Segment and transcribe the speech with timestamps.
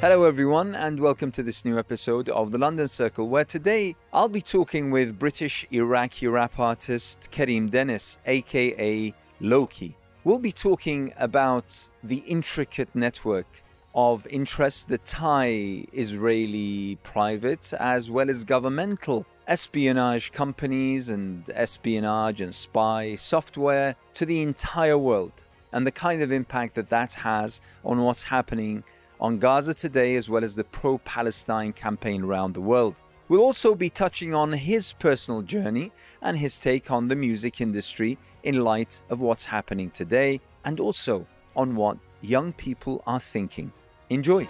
[0.00, 4.28] Hello, everyone, and welcome to this new episode of the London Circle, where today I'll
[4.28, 9.94] be talking with British Iraqi rap artist Kareem Dennis, aka Lowkey.
[10.22, 13.48] We'll be talking about the intricate network
[13.92, 22.54] of interests that tie Israeli private as well as governmental espionage companies and espionage and
[22.54, 25.42] spy software to the entire world
[25.72, 28.84] and the kind of impact that that has on what's happening
[29.20, 33.00] on Gaza today as well as the pro Palestine campaign around the world.
[33.28, 38.16] We'll also be touching on his personal journey and his take on the music industry
[38.42, 43.72] in light of what's happening today and also on what young people are thinking.
[44.08, 44.44] Enjoy.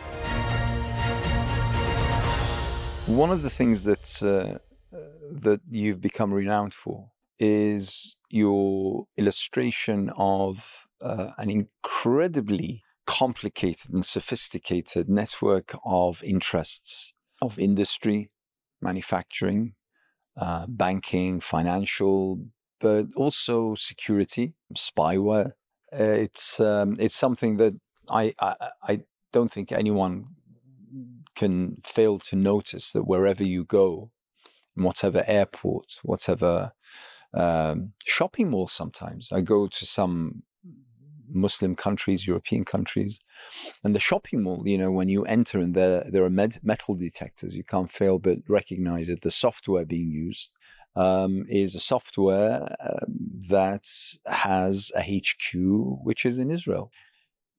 [3.07, 4.59] One of the things that uh,
[5.33, 15.09] that you've become renowned for is your illustration of uh, an incredibly complicated and sophisticated
[15.09, 18.29] network of interests of industry,
[18.83, 19.75] manufacturing,
[20.37, 22.39] uh, banking, financial,
[22.81, 25.53] but also security, spyware.
[25.91, 27.75] Uh, it's um, it's something that
[28.11, 29.01] I, I I
[29.33, 30.27] don't think anyone
[31.35, 34.11] can fail to notice that wherever you go,
[34.77, 36.73] in whatever airport, whatever
[37.33, 40.43] um, shopping mall, sometimes I go to some
[41.33, 43.21] Muslim countries, European countries,
[43.85, 44.63] and the shopping mall.
[44.67, 48.19] You know, when you enter and there there are med- metal detectors, you can't fail
[48.19, 50.53] but recognize that the software being used
[50.97, 53.87] um, is a software um, that
[54.27, 55.55] has a HQ
[56.03, 56.91] which is in Israel.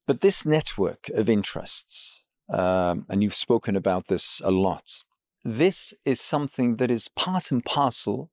[0.06, 5.04] But this network of interests, um, and you've spoken about this a lot,
[5.44, 8.30] this is something that is part and parcel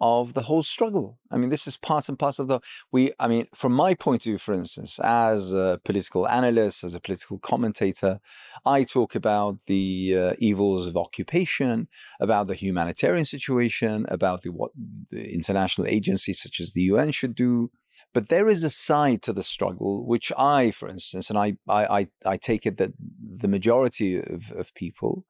[0.00, 1.18] of the whole struggle.
[1.30, 2.60] I mean, this is part and parcel of the
[2.92, 3.12] we.
[3.18, 7.00] I mean, from my point of view, for instance, as a political analyst, as a
[7.00, 8.20] political commentator,
[8.64, 11.88] I talk about the uh, evils of occupation,
[12.20, 14.72] about the humanitarian situation, about the what
[15.10, 17.70] the international agencies such as the UN should do.
[18.12, 21.86] But there is a side to the struggle which I, for instance, and I, I,
[21.86, 25.24] I, I take it that the majority of, of people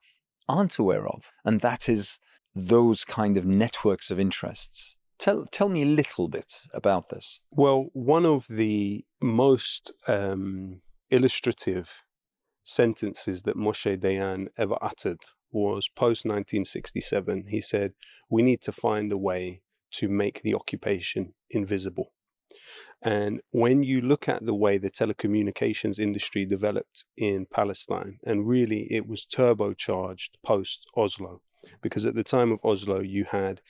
[0.49, 2.19] aren't aware of, and that is
[2.57, 4.97] those kind of networks of interests.
[5.19, 7.41] Tell, tell me a little bit about this.
[7.51, 10.81] Well, one of the most um,
[11.11, 12.03] illustrative
[12.63, 17.47] sentences that Moshe Dayan ever uttered was post 1967.
[17.49, 17.93] He said,
[18.29, 19.63] We need to find a way
[19.93, 22.13] to make the occupation invisible.
[23.03, 28.89] And when you look at the way the telecommunications industry developed in Palestine, and really
[28.91, 31.43] it was turbocharged post Oslo,
[31.83, 33.61] because at the time of Oslo, you had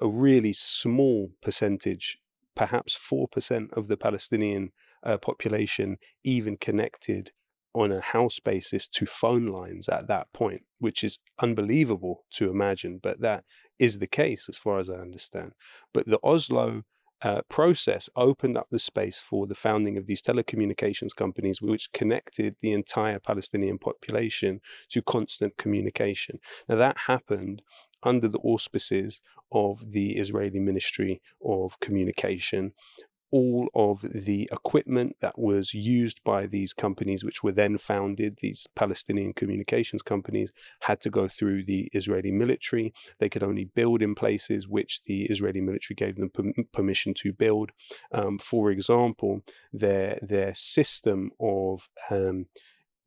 [0.00, 2.18] a really small percentage,
[2.54, 4.70] perhaps 4% of the Palestinian
[5.02, 7.32] uh, population, even connected
[7.74, 12.98] on a house basis to phone lines at that point, which is unbelievable to imagine,
[13.02, 13.44] but that
[13.78, 15.52] is the case as far as I understand.
[15.94, 16.82] But the Oslo
[17.22, 22.56] uh, process opened up the space for the founding of these telecommunications companies, which connected
[22.60, 26.38] the entire Palestinian population to constant communication.
[26.68, 27.62] Now, that happened
[28.02, 29.20] under the auspices
[29.52, 32.72] of the Israeli Ministry of Communication,
[33.30, 38.66] all of the equipment that was used by these companies, which were then founded, these
[38.74, 42.92] Palestinian communications companies, had to go through the Israeli military.
[43.18, 46.30] They could only build in places which the Israeli military gave them
[46.72, 47.70] permission to build.
[48.12, 49.42] Um, for example,
[49.72, 52.46] their their system of um,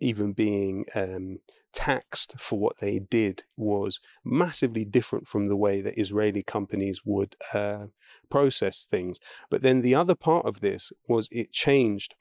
[0.03, 1.39] even being um,
[1.73, 7.35] taxed for what they did was massively different from the way that Israeli companies would
[7.53, 7.87] uh,
[8.29, 9.19] process things.
[9.49, 12.15] But then the other part of this was it changed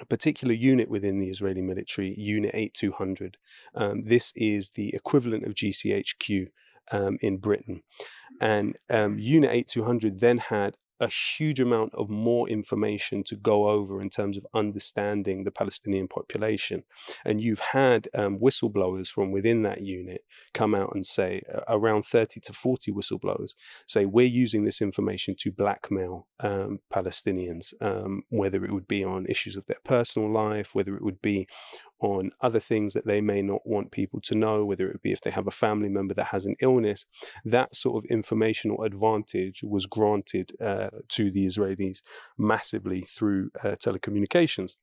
[0.00, 3.36] a particular unit within the Israeli military, Unit 8200.
[3.74, 6.48] Um, this is the equivalent of GCHQ
[6.92, 7.82] um, in Britain.
[8.40, 14.00] And um, Unit 8200 then had a huge amount of more information to go over
[14.00, 16.82] in terms of understanding the Palestinian population.
[17.24, 20.24] And you've had um, whistleblowers from within that unit
[20.54, 23.54] come out and say, uh, around 30 to 40 whistleblowers,
[23.86, 29.26] say, we're using this information to blackmail um, Palestinians, um, whether it would be on
[29.26, 31.48] issues of their personal life, whether it would be
[32.00, 35.20] on other things that they may not want people to know, whether it be if
[35.20, 37.04] they have a family member that has an illness,
[37.44, 42.02] that sort of informational advantage was granted uh, to the Israelis
[42.36, 44.76] massively through uh, telecommunications.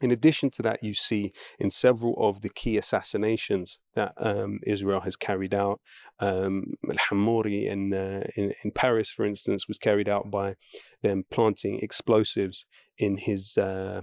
[0.00, 5.00] In addition to that, you see in several of the key assassinations that um, Israel
[5.02, 5.80] has carried out,
[6.18, 10.56] um, Al Hamouri in, uh, in, in Paris, for instance, was carried out by
[11.02, 12.66] them planting explosives
[12.98, 14.00] in his uh,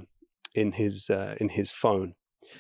[0.56, 2.14] in his uh, in his phone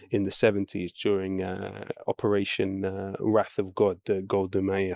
[0.09, 4.95] in the 70s during uh, Operation uh, Wrath of God, uh, Golda Meir.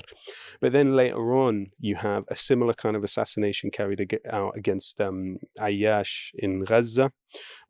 [0.60, 5.38] But then later on, you have a similar kind of assassination carried out against um,
[5.62, 7.12] in Gaza,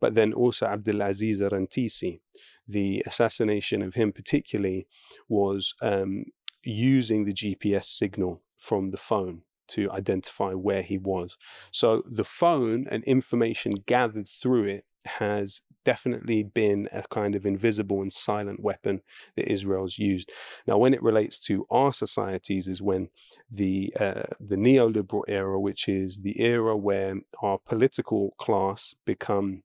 [0.00, 2.20] but then also Abdulaziz Rantisi.
[2.68, 4.88] The assassination of him, particularly,
[5.28, 6.24] was um,
[6.64, 11.36] using the GPS signal from the phone to identify where he was.
[11.70, 18.02] So the phone and information gathered through it has definitely been a kind of invisible
[18.02, 19.02] and silent weapon
[19.36, 20.32] that Israel's used.
[20.66, 23.08] Now, when it relates to our societies, is when
[23.48, 29.62] the uh, the neoliberal era, which is the era where our political class become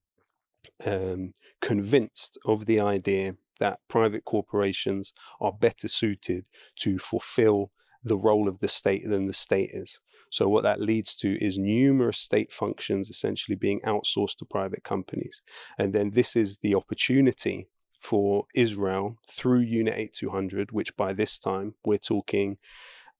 [0.85, 6.45] um, convinced of the idea that private corporations are better suited
[6.75, 7.71] to fulfill
[8.03, 9.99] the role of the state than the state is.
[10.31, 15.43] So, what that leads to is numerous state functions essentially being outsourced to private companies.
[15.77, 17.67] And then this is the opportunity
[17.99, 22.57] for Israel through Unit 8200, which by this time we're talking,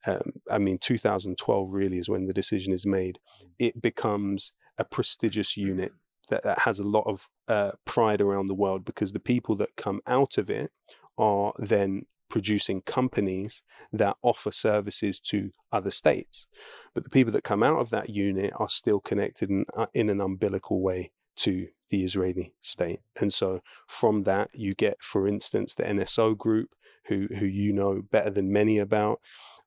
[0.07, 3.19] um, I mean, 2012 really is when the decision is made.
[3.59, 5.91] It becomes a prestigious unit
[6.29, 9.75] that, that has a lot of uh, pride around the world because the people that
[9.75, 10.71] come out of it
[11.17, 13.61] are then producing companies
[13.91, 16.47] that offer services to other states.
[16.95, 20.09] But the people that come out of that unit are still connected in, uh, in
[20.09, 23.01] an umbilical way to the Israeli state.
[23.19, 26.69] And so from that, you get, for instance, the NSO group,
[27.07, 29.19] who, who you know better than many about.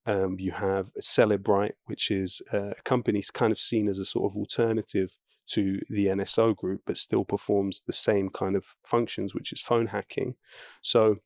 [0.07, 4.37] Um, you have Cellebrite, which is a company kind of seen as a sort of
[4.37, 5.17] alternative
[5.47, 9.89] to the NSO group, but still performs the same kind of functions, which is phone
[9.89, 10.37] hacking.
[10.81, 11.19] So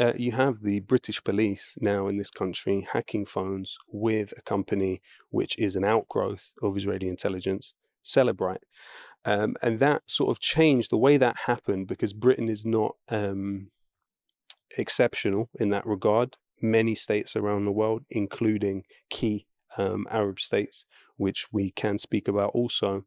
[0.00, 5.02] uh, you have the British police now in this country hacking phones with a company
[5.28, 8.64] which is an outgrowth of Israeli intelligence, Cellebrite.
[9.26, 13.70] Um, and that sort of changed the way that happened because Britain is not um,
[14.78, 16.38] exceptional in that regard.
[16.62, 20.86] Many states around the world, including key um, Arab states,
[21.18, 23.04] which we can speak about also,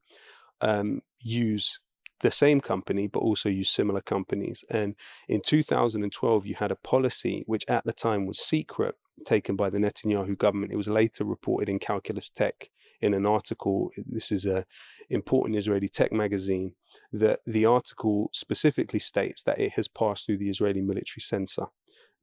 [0.61, 1.79] um, use
[2.23, 4.63] the same company, but also use similar companies.
[4.69, 4.95] And
[5.27, 9.77] in 2012, you had a policy which at the time was secret, taken by the
[9.77, 10.71] Netanyahu government.
[10.71, 12.69] It was later reported in Calcalist Tech
[13.01, 13.91] in an article.
[13.97, 14.65] This is a
[15.09, 16.73] important Israeli tech magazine.
[17.11, 21.67] That the article specifically states that it has passed through the Israeli military censor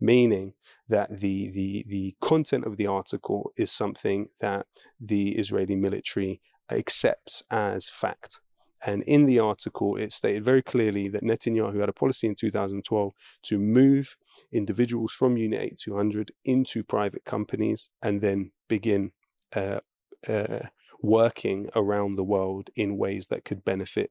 [0.01, 0.55] meaning
[0.89, 4.65] that the, the, the content of the article is something that
[4.99, 8.41] the Israeli military accepts as fact.
[8.85, 13.13] And in the article, it stated very clearly that Netanyahu had a policy in 2012
[13.45, 14.17] to move
[14.53, 19.13] individuals from Unit 8200 into private companies and then begin
[19.55, 19.81] uh,
[20.29, 20.61] uh,
[21.03, 24.11] working around the world in ways that could benefit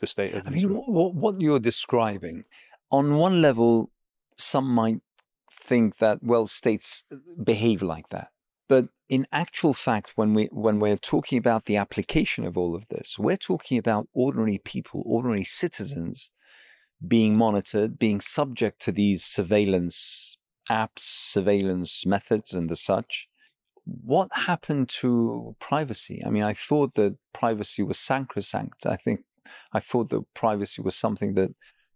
[0.00, 2.44] the state of I mean, what, what you're describing,
[2.90, 3.90] on one level,
[4.36, 5.00] some might
[5.52, 7.04] think that, well, states
[7.42, 8.28] behave like that.
[8.68, 12.86] But in actual fact, when we when we're talking about the application of all of
[12.88, 16.30] this, we're talking about ordinary people, ordinary citizens
[17.06, 20.36] being monitored, being subject to these surveillance
[20.70, 23.28] apps, surveillance methods, and the such.
[23.84, 26.22] What happened to privacy?
[26.24, 28.86] I mean, I thought that privacy was sacrosanct.
[28.86, 29.24] I think
[29.72, 31.50] I thought that privacy was something that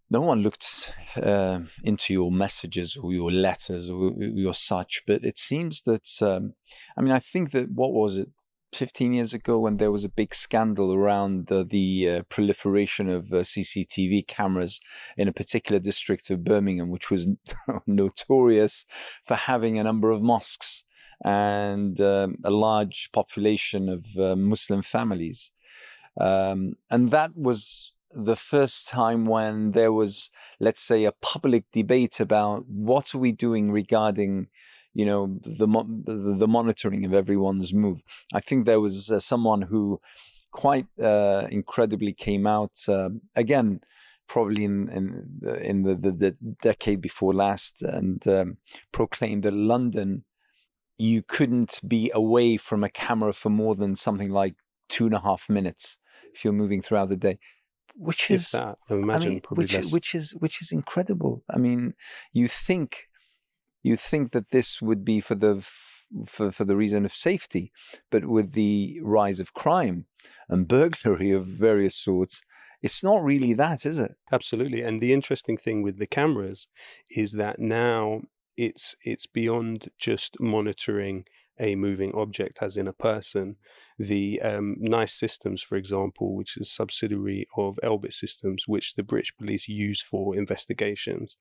[0.09, 5.37] no one looked uh, into your messages or your letters or your such, but it
[5.37, 6.53] seems that, um,
[6.97, 8.29] I mean, I think that what was it,
[8.73, 13.31] 15 years ago when there was a big scandal around the, the uh, proliferation of
[13.31, 14.81] uh, CCTV cameras
[15.15, 17.31] in a particular district of Birmingham, which was
[17.87, 18.85] notorious
[19.23, 20.83] for having a number of mosques
[21.23, 25.51] and um, a large population of uh, Muslim families.
[26.19, 32.19] Um, and that was the first time when there was, let's say, a public debate
[32.19, 34.47] about what are we doing regarding,
[34.93, 38.01] you know, the the, the monitoring of everyone's move.
[38.33, 39.99] I think there was uh, someone who
[40.51, 43.81] quite uh, incredibly came out uh, again
[44.27, 48.57] probably in in, in the, the, the, decade before last and um,
[48.91, 50.23] proclaimed that London
[50.97, 54.55] you couldn't be away from a camera for more than something like
[54.89, 55.99] two and a half minutes
[56.33, 57.37] if you're moving throughout the day
[57.97, 59.93] which is that, I imagine I mean, probably which, less.
[59.93, 61.43] which is which is incredible.
[61.49, 61.93] I mean,
[62.31, 63.09] you think
[63.83, 65.67] you think that this would be for the
[66.25, 67.71] for for the reason of safety,
[68.11, 70.05] but with the rise of crime
[70.47, 72.43] and burglary of various sorts,
[72.81, 74.15] it's not really that, is it?
[74.31, 74.81] Absolutely.
[74.81, 76.67] And the interesting thing with the cameras
[77.09, 78.21] is that now
[78.55, 81.25] it's it's beyond just monitoring
[81.59, 83.55] a moving object, as in a person.
[83.97, 89.03] The um, NICE Systems, for example, which is a subsidiary of Elbit Systems, which the
[89.03, 91.37] British police use for investigations.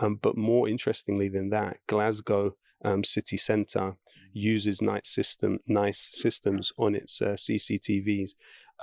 [0.00, 3.96] Um, but more interestingly than that, Glasgow um, city centre
[4.32, 8.30] uses NICE system NICE systems on its uh, CCTVs.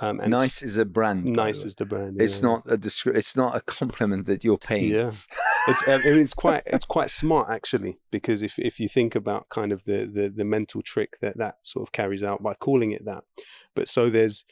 [0.00, 1.24] Um, and nice is a brand.
[1.24, 2.20] Nice is the brand.
[2.20, 4.92] It's not a descri- It's not a compliment that you're paying.
[4.92, 5.12] Yeah,
[5.66, 9.48] it's I mean, it's quite it's quite smart actually because if if you think about
[9.48, 12.92] kind of the the the mental trick that that sort of carries out by calling
[12.92, 13.24] it that,
[13.74, 14.44] but so there's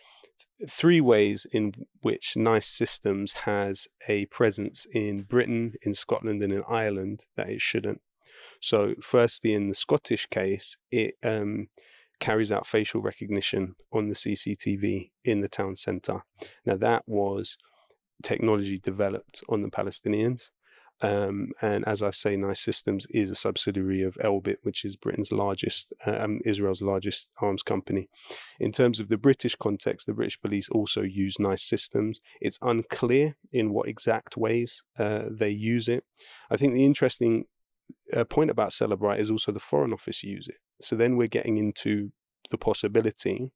[0.69, 1.73] three ways in
[2.03, 7.61] which Nice Systems has a presence in Britain, in Scotland, and in Ireland that it
[7.61, 8.01] shouldn't.
[8.61, 11.69] So, firstly, in the Scottish case, it um,
[12.21, 16.23] carries out facial recognition on the CCTV in the town centre.
[16.65, 17.57] Now, that was
[18.23, 20.51] technology developed on the Palestinians.
[21.03, 25.31] Um, and as I say, Nice Systems is a subsidiary of Elbit, which is Britain's
[25.31, 28.09] largest, um, Israel's largest arms company.
[28.59, 32.21] In terms of the British context, the British police also use Nice Systems.
[32.41, 36.05] It's unclear in what exact ways uh, they use it.
[36.51, 37.45] I think the interesting
[38.15, 40.57] uh, point about Cellebrite is also the Foreign Office use it.
[40.81, 42.13] So then we're getting into
[42.51, 43.51] the possibility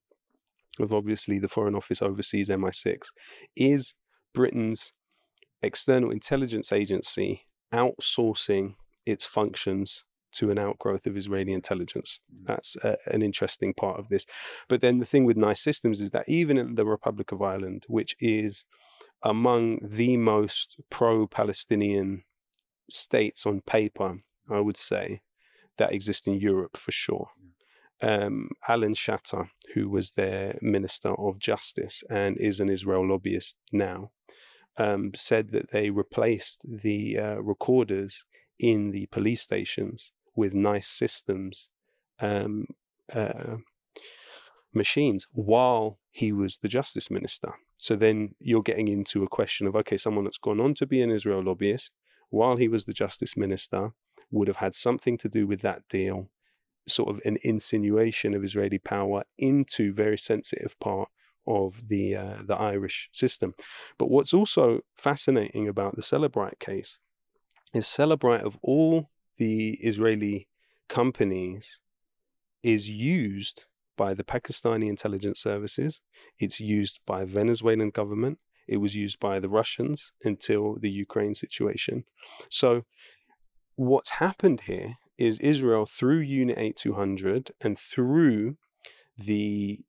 [0.78, 3.08] of obviously the Foreign Office oversees MI6.
[3.56, 3.94] Is
[4.32, 4.92] Britain's
[5.62, 8.74] external intelligence agency outsourcing
[9.06, 12.20] its functions to an outgrowth of Israeli intelligence.
[12.32, 12.46] Mm.
[12.46, 14.26] That's uh, an interesting part of this.
[14.68, 17.84] But then the thing with nice systems is that even in the Republic of Ireland,
[17.88, 18.64] which is
[19.22, 22.24] among the most pro Palestinian
[22.88, 24.18] states on paper,
[24.50, 25.20] I would say,
[25.80, 27.30] that exist in Europe for sure.
[28.02, 34.10] Um, Alan Shatter, who was their Minister of Justice and is an Israel lobbyist now,
[34.76, 38.24] um, said that they replaced the uh, recorders
[38.58, 41.70] in the police stations with nice systems
[42.20, 42.66] um,
[43.12, 43.56] uh,
[44.72, 47.54] machines while he was the justice minister.
[47.76, 51.00] So then you're getting into a question of okay, someone that's gone on to be
[51.02, 51.92] an Israel lobbyist
[52.28, 53.92] while he was the justice minister
[54.30, 56.28] would have had something to do with that deal,
[56.86, 61.08] sort of an insinuation of Israeli power into very sensitive part
[61.46, 63.54] of the uh, the Irish system.
[63.98, 66.98] But what's also fascinating about the Cellebrite case
[67.74, 70.48] is Cellebrite of all the Israeli
[70.88, 71.80] companies
[72.62, 73.64] is used
[73.96, 76.00] by the Pakistani intelligence services.
[76.38, 78.38] It's used by Venezuelan government.
[78.66, 82.04] It was used by the Russians until the Ukraine situation.
[82.48, 82.84] So
[83.80, 88.58] what's happened here is Israel through Unit 8200 and through
[89.16, 89.80] the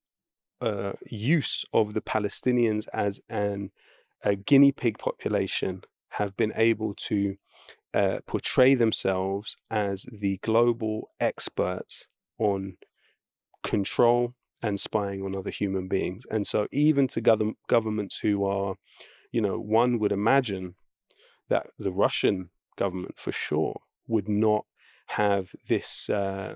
[0.61, 3.71] uh, use of the Palestinians as an
[4.23, 5.81] a guinea pig population
[6.11, 7.35] have been able to
[7.93, 12.07] uh, portray themselves as the global experts
[12.37, 12.77] on
[13.61, 16.25] control and spying on other human beings.
[16.31, 18.75] And so, even to gov- governments who are,
[19.33, 20.75] you know, one would imagine
[21.49, 22.51] that the Russian
[22.83, 23.75] government for sure
[24.07, 24.65] would not
[25.07, 26.55] have this uh,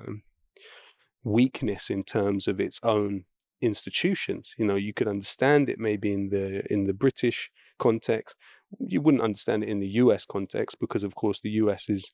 [1.24, 3.25] weakness in terms of its own
[3.62, 4.53] institutions.
[4.58, 8.36] You know, you could understand it maybe in the in the British context.
[8.79, 12.13] You wouldn't understand it in the US context because, of course, the US is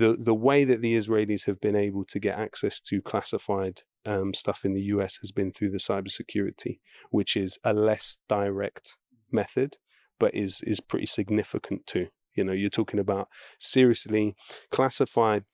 [0.00, 3.76] the the way that the Israelis have been able to get access to classified
[4.12, 6.74] um, stuff in the US has been through the cybersecurity,
[7.10, 8.96] which is a less direct
[9.30, 9.70] method,
[10.18, 12.08] but is is pretty significant too.
[12.40, 13.28] You know, you're talking about
[13.58, 14.34] seriously
[14.70, 15.44] classified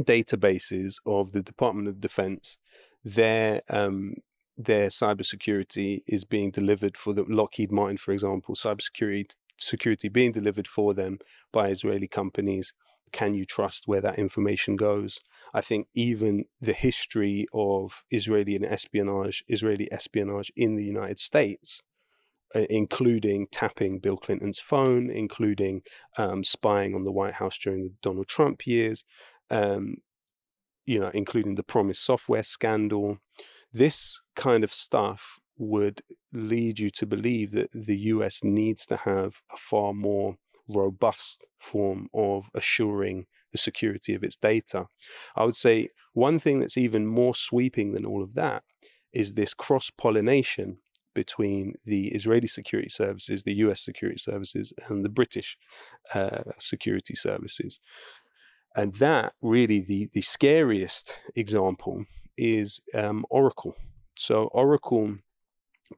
[0.00, 2.58] databases of the Department of Defense.
[3.04, 4.14] Their um,
[4.56, 10.66] their cybersecurity is being delivered for the Lockheed Martin, for example, cybersecurity security being delivered
[10.66, 11.18] for them
[11.52, 12.72] by Israeli companies.
[13.12, 15.20] Can you trust where that information goes?
[15.52, 21.82] I think even the history of Israeli espionage, Israeli espionage in the United States,
[22.54, 25.82] including tapping Bill Clinton's phone, including
[26.16, 29.04] um, spying on the White House during the Donald Trump years,
[29.50, 29.96] um,
[30.86, 33.18] you know, including the PROMIS Software scandal,
[33.72, 39.40] this kind of stuff would lead you to believe that the US needs to have
[39.52, 40.36] a far more
[40.68, 44.86] robust form of assuring the security of its data.
[45.36, 48.64] I would say one thing that's even more sweeping than all of that
[49.12, 50.78] is this cross pollination
[51.14, 55.56] between the Israeli security services, the US security services, and the British
[56.14, 57.80] uh, security services.
[58.76, 62.04] And that really the, the scariest example
[62.36, 63.76] is um, Oracle.
[64.16, 65.18] So Oracle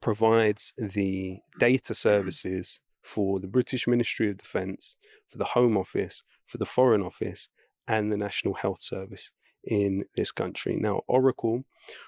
[0.00, 4.96] provides the data services for the British Ministry of Defence,
[5.28, 7.48] for the Home Office, for the Foreign Office,
[7.88, 9.30] and the National Health Service
[9.66, 10.76] in this country.
[10.76, 11.64] Now, Oracle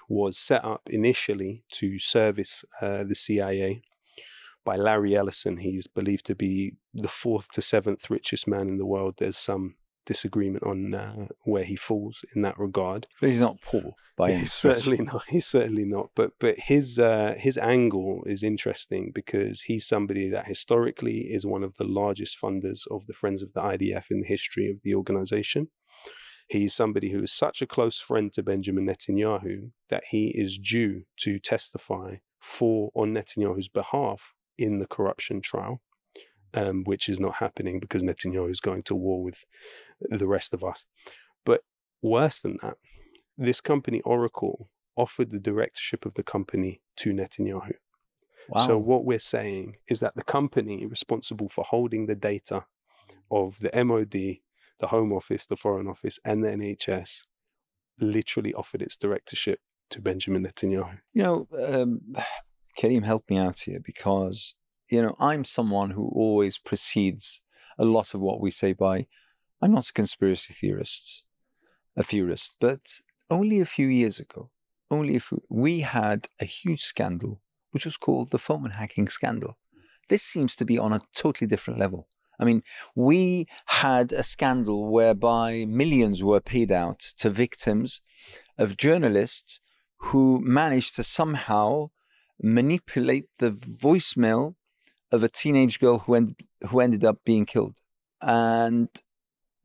[0.07, 3.81] was set up initially to service uh, the CIA
[4.65, 5.57] by Larry Ellison.
[5.57, 9.15] He's believed to be the fourth to seventh richest man in the world.
[9.17, 9.75] There's some
[10.09, 13.05] disagreement on uh, where he falls in that regard.
[13.21, 15.23] But he's not poor by any He's certainly not.
[15.27, 16.09] He's certainly not.
[16.15, 21.63] But but his uh, his angle is interesting because he's somebody that historically is one
[21.63, 24.95] of the largest funders of the Friends of the IDF in the history of the
[24.95, 25.69] organization.
[26.49, 31.03] He's somebody who is such a close friend to Benjamin Netanyahu that he is due
[31.17, 35.81] to testify for on Netanyahu's behalf in the corruption trial,
[36.55, 39.45] um, which is not happening because Netanyahu is going to war with
[40.01, 40.85] the rest of us.
[41.45, 41.61] But
[42.01, 42.77] worse than that,
[43.37, 47.73] this company, Oracle, offered the directorship of the company to Netanyahu.
[48.49, 48.65] Wow.
[48.65, 52.65] So what we're saying is that the company responsible for holding the data
[53.29, 54.39] of the MOD,
[54.79, 57.25] the Home Office, the Foreign Office, and the NHS
[57.99, 59.59] literally offered its directorship
[59.89, 60.99] to Benjamin Netanyahu.
[61.13, 62.01] You know, um,
[62.77, 64.55] Kareem, help me out here because,
[64.89, 67.41] you know, I'm someone who always precedes
[67.77, 69.07] a lot of what we say by,
[69.61, 71.29] I'm not a conspiracy theorist,
[71.95, 74.49] a theorist, but only a few years ago,
[74.89, 79.57] only if we had a huge scandal, which was called the Foreman hacking scandal.
[80.07, 82.07] This seems to be on a totally different level.
[82.39, 82.63] I mean,
[82.95, 88.01] we had a scandal whereby millions were paid out to victims
[88.57, 89.59] of journalists
[89.97, 91.89] who managed to somehow
[92.41, 94.55] manipulate the voicemail
[95.11, 96.35] of a teenage girl who, end,
[96.69, 97.77] who ended up being killed.
[98.21, 98.89] And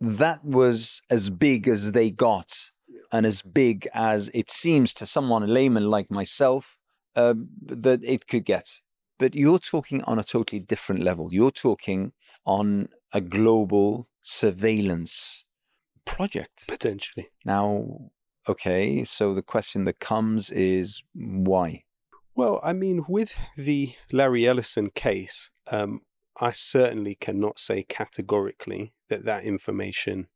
[0.01, 2.73] that was as big as they got,
[3.13, 6.77] and as big as it seems to someone, a layman like myself,
[7.15, 8.81] uh, that it could get.
[9.19, 11.33] But you're talking on a totally different level.
[11.33, 12.13] You're talking
[12.45, 15.45] on a global surveillance
[16.05, 16.65] project.
[16.69, 17.29] Potentially.
[17.45, 18.11] Now,
[18.49, 21.85] okay, so the question that comes is why?
[22.35, 26.01] Well, I mean, with the Larry Ellison case, um,
[26.41, 30.27] I certainly cannot say categorically that that information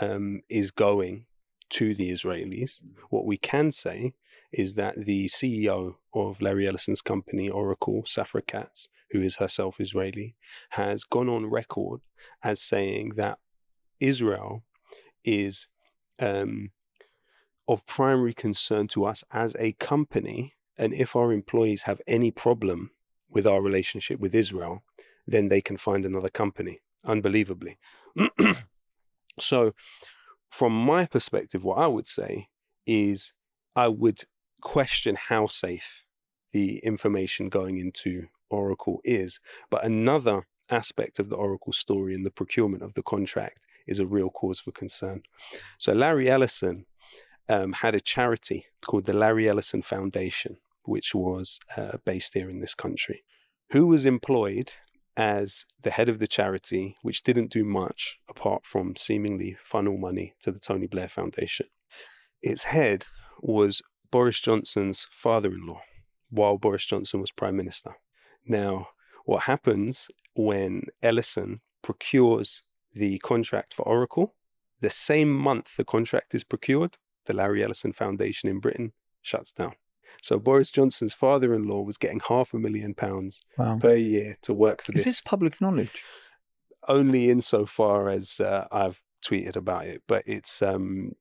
[0.00, 1.26] um, is going
[1.70, 2.80] to the Israelis.
[3.08, 4.14] What we can say
[4.52, 10.36] is that the CEO of Larry Ellison's company, Oracle, Safra Catz, who is herself Israeli,
[10.70, 12.00] has gone on record
[12.42, 13.38] as saying that
[14.00, 14.64] Israel
[15.24, 15.68] is
[16.18, 16.70] um,
[17.68, 20.54] of primary concern to us as a company.
[20.76, 22.90] And if our employees have any problem
[23.28, 24.82] with our relationship with Israel,
[25.26, 27.78] then they can find another company, unbelievably.
[29.38, 29.72] so,
[30.50, 32.48] from my perspective, what I would say
[32.86, 33.32] is
[33.76, 34.22] I would
[34.60, 36.04] question how safe
[36.52, 39.40] the information going into Oracle is.
[39.70, 44.06] But another aspect of the Oracle story and the procurement of the contract is a
[44.06, 45.22] real cause for concern.
[45.78, 46.86] So, Larry Ellison
[47.48, 52.60] um, had a charity called the Larry Ellison Foundation, which was uh, based here in
[52.60, 53.24] this country.
[53.70, 54.72] Who was employed
[55.16, 60.34] as the head of the charity, which didn't do much apart from seemingly funnel money
[60.40, 61.66] to the Tony Blair Foundation.
[62.40, 63.06] Its head
[63.40, 65.82] was Boris Johnson's father in law
[66.30, 67.96] while Boris Johnson was Prime Minister.
[68.46, 68.88] Now,
[69.24, 72.62] what happens when Ellison procures
[72.94, 74.34] the contract for Oracle?
[74.80, 78.92] The same month the contract is procured, the Larry Ellison Foundation in Britain
[79.22, 79.74] shuts down.
[80.22, 83.78] So Boris Johnson's father-in-law was getting half a million pounds Wow.
[83.78, 85.06] per year to work for Is this.
[85.06, 86.02] Is this public knowledge?
[86.88, 91.12] Only insofar as uh, I've tweeted about it, but it's um,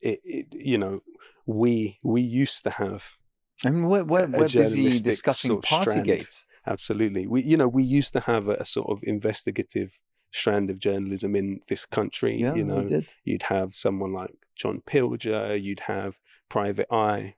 [0.00, 1.02] it, it you know
[1.46, 3.16] we we used to have
[3.64, 5.86] I mean, we're, we're, we're busy discussing sort of.
[5.86, 6.44] Partygate.
[6.66, 9.98] absolutely we you know we used to have a, a sort of investigative
[10.32, 12.40] strand of journalism in this country.
[12.40, 13.14] Yeah, you we know, did.
[13.22, 17.36] you'd have someone like John Pilger, you'd have Private Eye,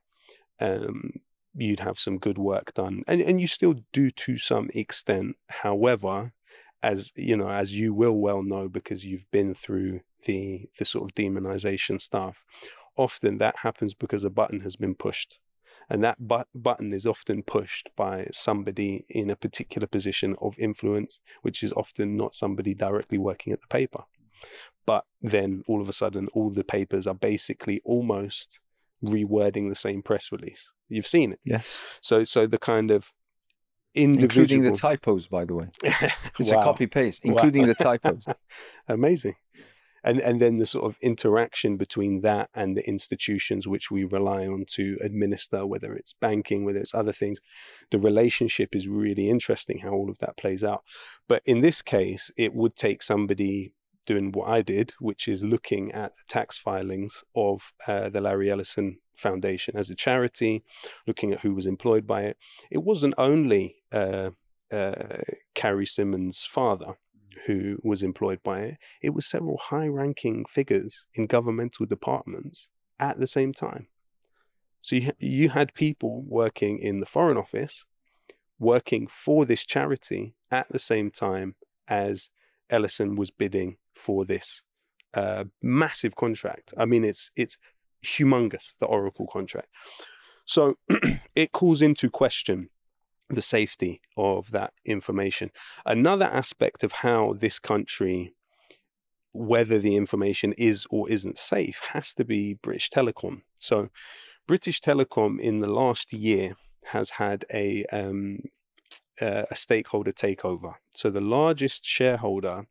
[0.59, 1.11] um,
[1.53, 5.35] you'd have some good work done, and and you still do to some extent.
[5.47, 6.33] However,
[6.81, 11.03] as you know, as you will well know because you've been through the the sort
[11.03, 12.45] of demonization stuff,
[12.97, 15.39] often that happens because a button has been pushed.
[15.89, 21.19] And that but- button is often pushed by somebody in a particular position of influence,
[21.43, 24.03] which is often not somebody directly working at the paper.
[24.85, 28.59] But then all of a sudden, all the papers are basically almost
[29.03, 30.71] rewording the same press release.
[30.89, 31.39] You've seen it.
[31.43, 31.77] Yes.
[32.01, 33.11] So, so the kind of
[33.93, 35.69] individual, Including the typos, by the way.
[36.39, 36.59] It's Wow.
[36.59, 37.31] a copy paste, Wow.
[37.33, 38.25] including the typos.
[38.87, 39.35] Amazing.
[40.05, 44.45] And and then the sort of interaction between that and the institutions which we rely
[44.45, 47.39] on to administer, whether it's banking, whether it's other things,
[47.89, 50.83] the relationship is really interesting how all of that plays out.
[51.27, 53.73] But in this case, it would take somebody
[54.05, 58.51] doing what I did, which is looking at the tax filings of uh, the Larry
[58.51, 60.63] Ellison Foundation as a charity,
[61.07, 62.37] looking at who was employed by it.
[62.69, 64.29] It wasn't only uh,
[64.71, 65.23] uh,
[65.55, 66.97] Carrie Symonds' father
[67.45, 72.69] who was employed by it, it was several high ranking figures in governmental departments
[72.99, 73.87] at the same time.
[74.81, 77.85] So you, you had people working in the Foreign Office,
[78.59, 81.55] working for this charity at the same time
[81.87, 82.29] as
[82.69, 84.63] Ellison was bidding for this
[85.13, 86.73] uh, massive contract.
[86.77, 87.57] I mean, it's it's
[88.03, 89.69] humongous, the Oracle contract.
[90.45, 90.75] So
[91.35, 92.69] it calls into question
[93.29, 95.51] the safety of that information.
[95.85, 98.33] Another aspect of how this country,
[99.33, 103.41] whether the information is or isn't safe, has to be British Telecom.
[103.55, 103.89] So,
[104.47, 106.53] British Telecom in the last year
[106.87, 108.39] has had a um,
[109.19, 110.75] uh, a stakeholder takeover.
[110.91, 112.67] So, the largest shareholder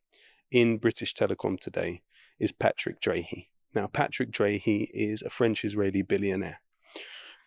[0.50, 2.02] in British Telecom today
[2.38, 3.48] is Patrick Drahi.
[3.74, 6.60] Now, Patrick Drahi is a French Israeli billionaire.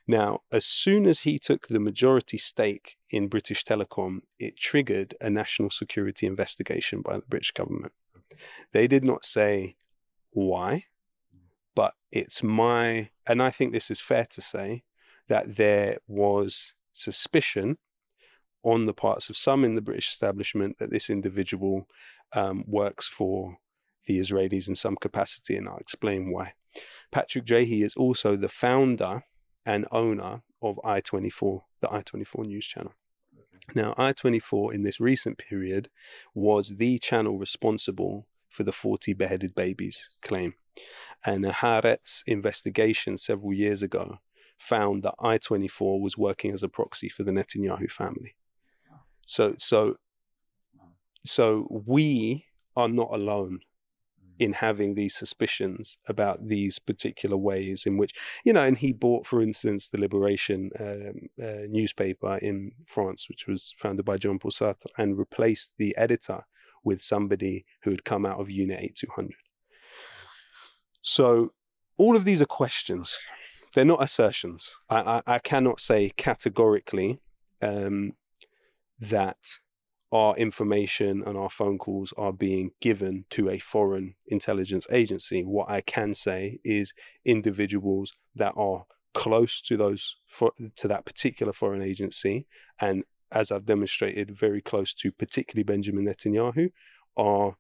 [0.08, 5.30] Now, as soon as he took the majority stake in British Telecom, it triggered a
[5.30, 7.92] national security investigation by the British government.
[8.72, 9.76] They did not say
[10.32, 10.86] why,
[11.76, 14.84] but it's my, and I think this is fair to say,
[15.28, 17.78] that there was suspicion
[18.64, 21.88] on the parts of some in the British establishment that this individual
[22.34, 23.58] um, works for
[24.06, 26.54] the Israelis in some capacity, and I'll explain why.
[27.12, 29.24] Patrick Drahi is also the founder
[29.68, 32.94] and owner of I24, the I24 news channel.
[33.76, 35.90] Now, I24 in this recent period
[36.34, 40.54] was the channel responsible for the 40 beheaded babies claim.
[41.26, 44.20] And the Haaretz investigation several years ago
[44.58, 48.36] found that I24 was working as a proxy for the Netanyahu family.
[49.26, 49.98] So, so,
[51.26, 52.46] so we
[52.78, 53.60] are not alone
[54.40, 59.26] in having these suspicions about these particular ways in which, you know, and he bought,
[59.26, 64.52] for instance, the Liberation um, uh, newspaper in France, which was founded by Jean Paul
[64.52, 66.46] Sartre, and replaced the editor
[66.84, 69.34] with somebody who had come out of Unit 8200.
[71.02, 71.54] So
[71.98, 73.20] all of these are questions.
[73.74, 74.76] They're not assertions.
[74.90, 77.20] I, I, I cannot say categorically
[77.62, 78.14] um,
[79.00, 79.60] that
[80.18, 85.44] our information and our phone calls are being given to a foreign intelligence agency.
[85.44, 91.54] What I can say is individuals that are close to those for, to that particular
[91.54, 92.48] foreign agency
[92.80, 96.72] and as I've demonstrated very close to particularly Benjamin Netanyahu
[97.16, 97.58] are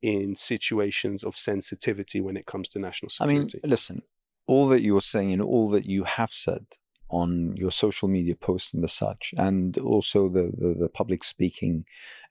[0.00, 3.58] in situations of sensitivity when it comes to national security.
[3.62, 4.02] I mean, listen,
[4.46, 6.66] all that you're saying and all that you have said
[7.12, 11.84] on your social media posts and the such, and also the, the, the public speaking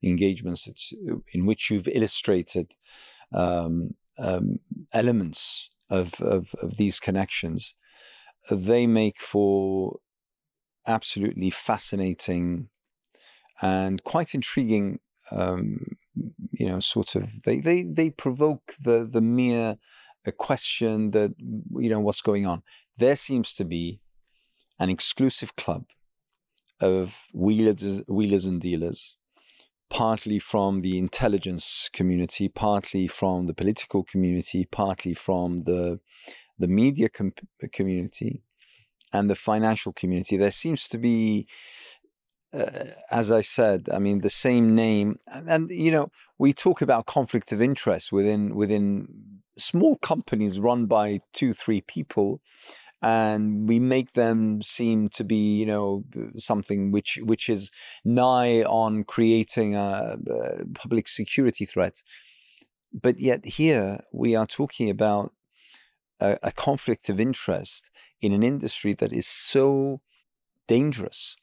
[0.03, 0.93] engagements
[1.33, 2.75] in which you've illustrated
[3.31, 4.59] um, um,
[4.91, 7.75] elements of, of, of these connections,
[8.49, 9.99] they make for
[10.87, 12.67] absolutely fascinating
[13.61, 15.95] and quite intriguing um,
[16.51, 19.77] you know sort of they they they provoke the the mere
[20.37, 22.61] question that you know what's going on.
[22.97, 24.00] There seems to be
[24.81, 25.85] an exclusive club
[26.79, 29.15] of wheelers, wheelers and dealers,
[29.91, 35.99] partly from the intelligence community, partly from the political community, partly from the
[36.57, 37.33] the media com-
[37.71, 38.41] community,
[39.13, 40.35] and the financial community.
[40.35, 41.47] There seems to be
[42.51, 46.81] uh, as I said, I mean the same name, and, and, you know we talk
[46.81, 52.41] about conflict of interest within within small companies run by two three people,
[53.01, 56.03] and we make them seem to be you know
[56.37, 57.71] something which which is
[58.05, 62.03] nigh on creating a, a public security threat.
[62.93, 65.33] But yet here we are talking about
[66.19, 70.01] a, a, conflict of interest in an industry that is so
[70.67, 71.37] dangerous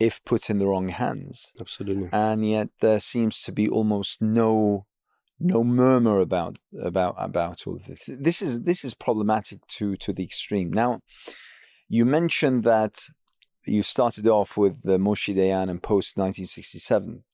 [0.00, 1.52] if put in the wrong hands.
[1.60, 2.08] Absolutely.
[2.12, 4.86] And yet there seems to be almost no
[5.42, 8.04] no murmur about about about all of this.
[8.06, 10.72] This is this is problematic to to the extreme.
[10.72, 11.00] Now,
[11.88, 13.00] you mentioned that
[13.64, 17.24] you started off with the Moshe Dayan and post 1967,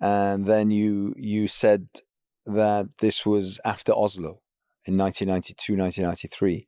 [0.00, 1.88] and then you you said
[2.46, 4.40] that this was after Oslo
[4.84, 6.66] in 1992, 1993.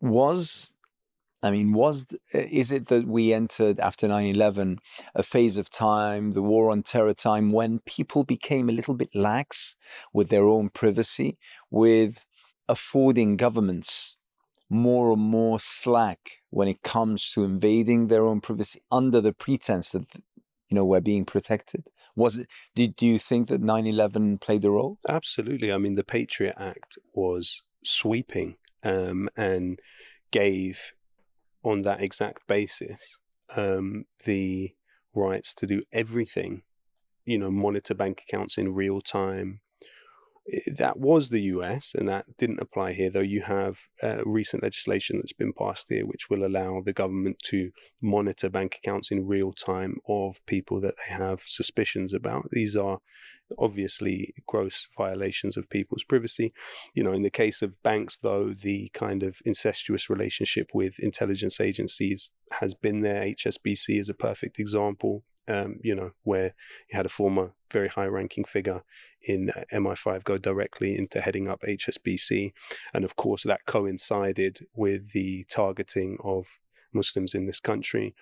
[0.00, 0.70] Was
[1.42, 4.78] I mean, was is it that we entered after 9/11
[5.14, 9.10] a phase of time, the war on terror time, when people became a little bit
[9.14, 9.74] lax
[10.12, 11.38] with their own privacy,
[11.70, 12.26] with
[12.68, 14.16] affording governments
[14.70, 19.90] more and more slack when it comes to invading their own privacy under the pretense
[19.92, 20.06] that
[20.68, 21.88] you know we're being protected?
[22.14, 22.46] Was it?
[22.74, 24.98] Did do you think that 9/11 played a role?
[25.08, 25.72] Absolutely.
[25.72, 29.80] I mean, the Patriot Act was sweeping um, and
[30.30, 30.92] gave,
[31.62, 33.18] on that exact basis,
[33.56, 34.72] um, the
[35.14, 36.62] rights to do everything.
[37.24, 39.60] You know, monitor bank accounts in real time,
[40.66, 45.16] that was the US, and that didn't apply here, though you have uh, recent legislation
[45.16, 49.52] that's been passed here which will allow the government to monitor bank accounts in real
[49.52, 52.48] time of people that they have suspicions about.
[52.50, 52.98] These are
[53.58, 56.52] obviously gross violations of people's privacy.
[56.94, 61.60] You know, in the case of banks, though, the kind of incestuous relationship with intelligence
[61.60, 63.22] agencies has been there.
[63.24, 66.54] HSBC is a perfect example um, you know, where
[66.90, 68.82] you had a former very high ranking figure
[69.22, 72.52] in uh, MI5 go directly into heading up HSBC.
[72.92, 76.58] And of course, that coincided with the targeting of
[76.92, 78.14] Muslims in this country.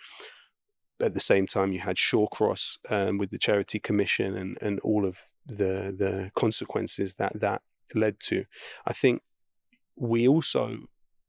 [1.01, 5.07] At the same time, you had Shawcross um, with the Charity Commission and, and all
[5.07, 7.63] of the, the consequences that that
[7.95, 8.45] led to.
[8.87, 9.23] I think
[9.97, 10.77] we also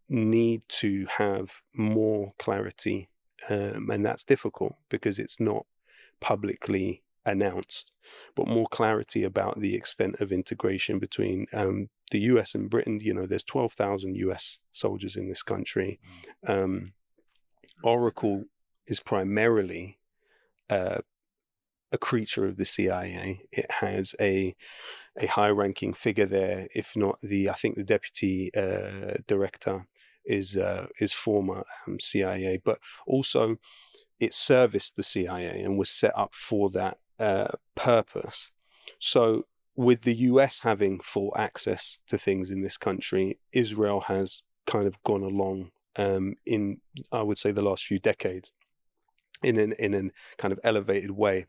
[0.10, 3.10] need to have more clarity
[3.50, 5.66] um, and that's difficult because it's not
[6.22, 7.92] publicly announced,
[8.36, 13.00] but more clarity about the extent of integration between um, the US and Britain.
[13.02, 16.00] You know, there's 12,000 US soldiers in this country.
[16.48, 16.94] Um,
[17.84, 18.46] Oracle
[18.88, 20.00] is primarily
[20.70, 21.00] uh,
[21.92, 23.42] a creature of the CIA.
[23.52, 24.56] It has a
[25.20, 29.88] a high ranking figure there, if not the I think the deputy uh, director
[30.26, 33.58] is uh, is former um, CIA, but also
[34.22, 38.52] it serviced the CIA and was set up for that uh, purpose.
[39.00, 44.86] So, with the US having full access to things in this country, Israel has kind
[44.86, 46.78] of gone along um, in,
[47.12, 48.54] I would say, the last few decades
[49.42, 51.48] in an in an kind of elevated way.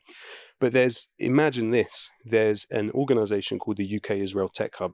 [0.59, 4.93] But there's imagine this: there's an organization called the UK Israel Tech Hub.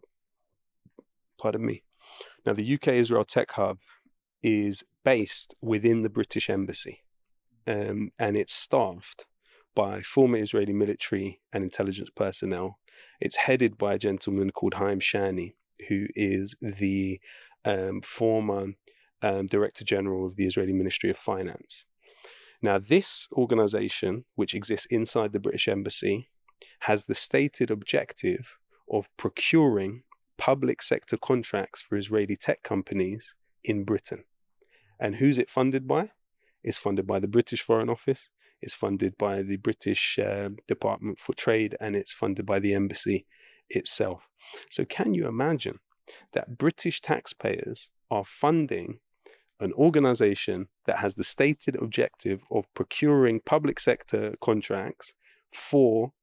[1.39, 1.83] Pardon me.
[2.45, 3.77] Now, the UK Israel Tech Hub
[4.43, 7.03] is based within the British Embassy
[7.69, 9.27] um, and it's staffed
[9.75, 12.79] by former Israeli military and intelligence personnel.
[13.21, 15.53] It's headed by a gentleman called Haim Shani,
[15.87, 17.21] who is the
[17.63, 18.73] um, former
[19.21, 21.85] um, Director General of the Israeli Ministry of Finance.
[22.61, 26.29] Now, this organization, which exists inside the British Embassy,
[26.79, 28.57] has the stated objective
[28.91, 30.03] of procuring
[30.37, 34.23] public sector contracts for Israeli tech companies in Britain.
[34.99, 36.11] And who's it funded by?
[36.63, 38.29] Is funded by the British Foreign Office,
[38.61, 43.25] it's funded by the British uh, Department for Trade, and it's funded by the embassy
[43.69, 44.27] itself.
[44.69, 45.79] So, can you imagine
[46.33, 48.99] that British taxpayers are funding
[49.59, 55.13] an organization that has the stated objective of procuring public sector contracts
[55.51, 56.13] for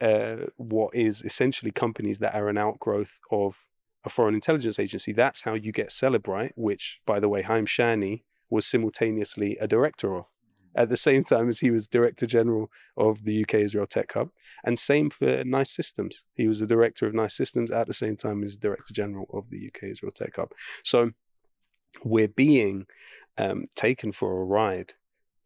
[0.00, 3.66] uh, what is essentially companies that are an outgrowth of
[4.04, 5.12] a foreign intelligence agency.
[5.12, 10.14] That's how you get Cellebrite, which, by the way, Haim Shani was simultaneously a director
[10.14, 10.26] of
[10.76, 14.30] at the same time as he was director general of the UK Israel Tech Hub.
[14.64, 16.24] And same for Nice Systems.
[16.34, 19.50] He was the director of Nice Systems at the same time as director general of
[19.50, 20.50] the UK Israel Tech Hub.
[20.82, 21.12] So
[22.04, 22.86] we're being
[23.38, 24.94] um, taken for a ride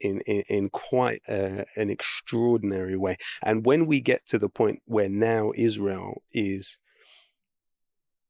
[0.01, 3.17] in, in, in quite a, an extraordinary way.
[3.43, 6.79] And when we get to the point where now Israel is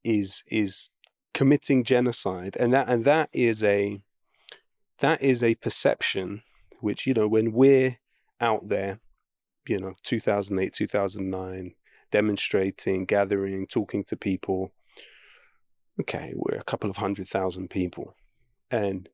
[0.03, 0.89] is is
[1.33, 4.01] committing genocide, and that and that is a
[5.01, 6.43] that is a perception
[6.81, 7.97] which, you know, when we're
[8.39, 8.99] out there,
[9.67, 11.73] you know, 2008, 2009,
[12.11, 14.73] demonstrating, gathering, talking to people,
[15.99, 18.15] okay, we're a couple of hundred thousand people.
[18.71, 19.09] And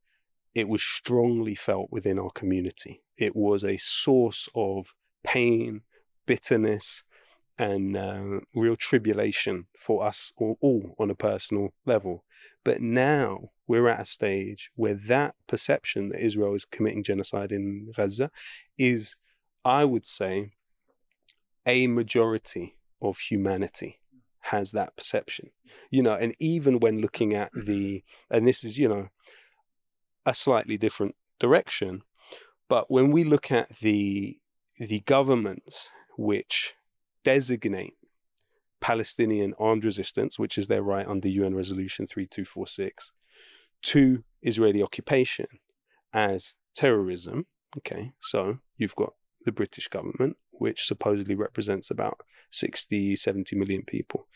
[0.54, 3.02] it was strongly felt within our community.
[3.18, 4.94] It was a source of
[5.24, 5.82] pain,
[6.26, 7.04] bitterness,
[7.58, 12.24] and uh, real tribulation for us all, all on a personal level.
[12.64, 17.92] But now we're at a stage where that perception that Israel is committing genocide in
[17.96, 18.30] Gaza
[18.78, 19.16] is,
[19.64, 20.52] I would say,
[21.66, 24.00] a majority of humanity
[24.42, 25.50] has that perception.
[25.90, 27.66] You know, and even when looking at mm-hmm.
[27.72, 29.10] the, and this is, you know,
[30.26, 32.04] a slightly different direction,
[32.68, 34.40] but when we look at the
[34.78, 36.74] the governments which
[37.24, 37.94] designate
[38.82, 43.14] Palestinian armed resistance, which is their right under UN Resolution 3246,
[43.86, 45.48] to Israeli occupation
[46.14, 47.46] as terrorism.
[47.78, 49.14] Okay, so you've got
[49.46, 52.22] the British government, which supposedly represents about
[52.52, 54.28] 60, 70 million people.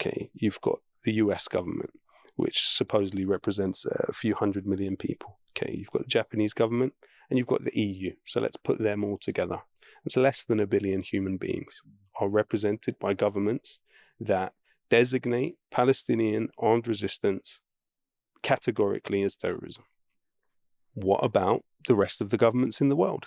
[0.00, 1.90] Okay, you've got the US government,
[2.36, 5.38] which supposedly represents a few hundred million people.
[5.56, 6.94] Okay, you've got the Japanese government
[7.28, 8.12] and you've got the EU.
[8.26, 9.60] So let's put them all together.
[10.04, 11.82] it's less than a billion human beings,
[12.20, 13.80] are represented by governments
[14.20, 14.52] that
[14.90, 17.60] designate Palestinian armed resistance
[18.42, 19.84] categorically as terrorism.
[20.94, 23.26] What about the rest of the governments in the world?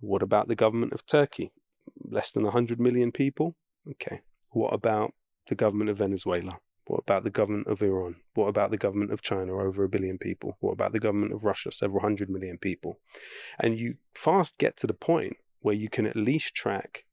[0.00, 1.52] What about the government of Turkey?
[2.04, 3.56] Less than 100 million people?
[3.90, 4.20] Okay.
[4.52, 5.14] What about
[5.48, 6.58] the government of Venezuela?
[6.86, 8.16] What about the government of Iran?
[8.34, 10.56] What about the government of China, over a billion people?
[10.60, 13.00] What about the government of Russia, several hundred million people?
[13.58, 17.04] And you fast get to the point where you can at least track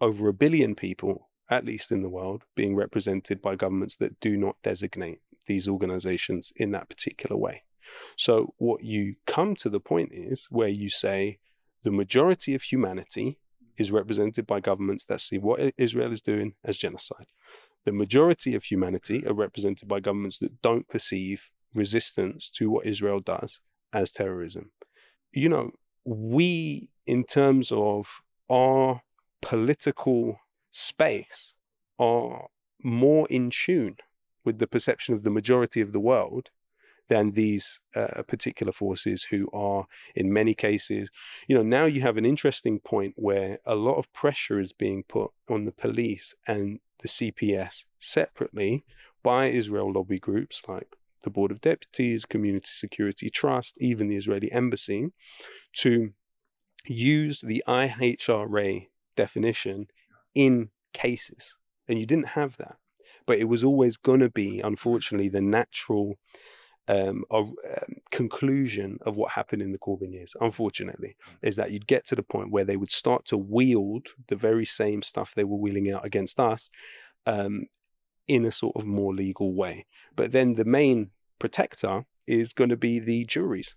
[0.00, 4.38] over a billion people, at least in the world, being represented by governments that do
[4.38, 7.62] not designate these organizations in that particular way.
[8.16, 11.38] So, what you come to the point is where you say
[11.82, 13.38] the majority of humanity
[13.76, 17.26] is represented by governments that see what Israel is doing as genocide.
[17.84, 23.20] The majority of humanity are represented by governments that don't perceive resistance to what Israel
[23.20, 23.60] does
[23.92, 24.70] as terrorism.
[25.32, 25.72] You know,
[26.04, 29.02] we, in terms of our
[29.42, 30.38] political
[30.70, 31.54] space,
[31.98, 32.46] are
[32.82, 33.96] more in tune
[34.44, 36.50] with the perception of the majority of the world
[37.08, 41.10] than these uh, particular forces who are in many cases
[41.46, 45.02] you know now you have an interesting point where a lot of pressure is being
[45.02, 48.84] put on the police and the CPS separately
[49.22, 54.52] by Israel lobby groups like the Board of Deputies, Community Security Trust, even the Israeli
[54.52, 55.10] embassy
[55.72, 56.12] to
[56.86, 59.88] use the IHRA definition
[60.34, 61.56] in cases.
[61.88, 62.76] And you didn't have that
[63.26, 66.18] but it was always going to be unfortunately the natural
[66.86, 67.54] um, a, um,
[68.10, 71.34] conclusion of what happened in the Corbyn years, unfortunately, mm.
[71.42, 74.64] is that you'd get to the point where they would start to wield the very
[74.64, 76.70] same stuff they were wheeling out against us
[77.26, 77.66] um,
[78.28, 79.86] in a sort of more legal way.
[80.14, 83.76] But then the main protector is going to be the juries,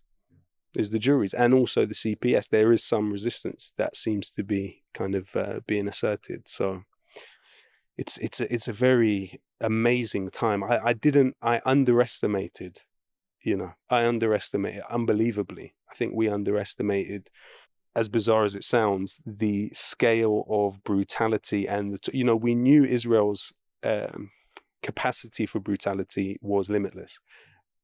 [0.76, 2.50] is the juries, and also the CPS.
[2.50, 6.48] There is some resistance that seems to be kind of uh, being asserted.
[6.48, 6.84] So
[7.98, 10.64] it's it's a, it's a very amazing time.
[10.64, 12.82] I, I didn't I underestimated
[13.48, 15.74] you know, I underestimated unbelievably.
[15.90, 17.30] I think we underestimated,
[17.96, 23.54] as bizarre as it sounds, the scale of brutality and you know, we knew Israel's
[23.84, 24.32] um,
[24.84, 27.20] capacity for brutality was limitless,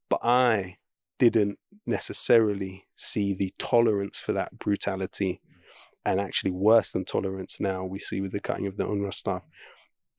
[0.10, 0.76] but I
[1.18, 5.40] didn't necessarily see the tolerance for that brutality,
[6.06, 7.62] and actually worse than tolerance.
[7.62, 9.44] Now we see with the cutting of the UNRWA staff,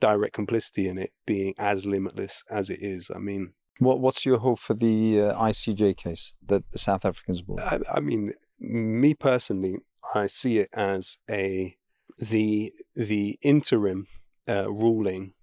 [0.00, 3.10] direct complicity in it being as limitless as it is.
[3.14, 7.42] I mean, what, what's your hope for the uh, ICJ case that the South Africans
[7.42, 7.60] brought?
[7.60, 9.78] I, I, mean, me personally,
[10.14, 11.76] I see it as a
[12.18, 14.06] the the interim
[14.48, 15.34] uh, ruling,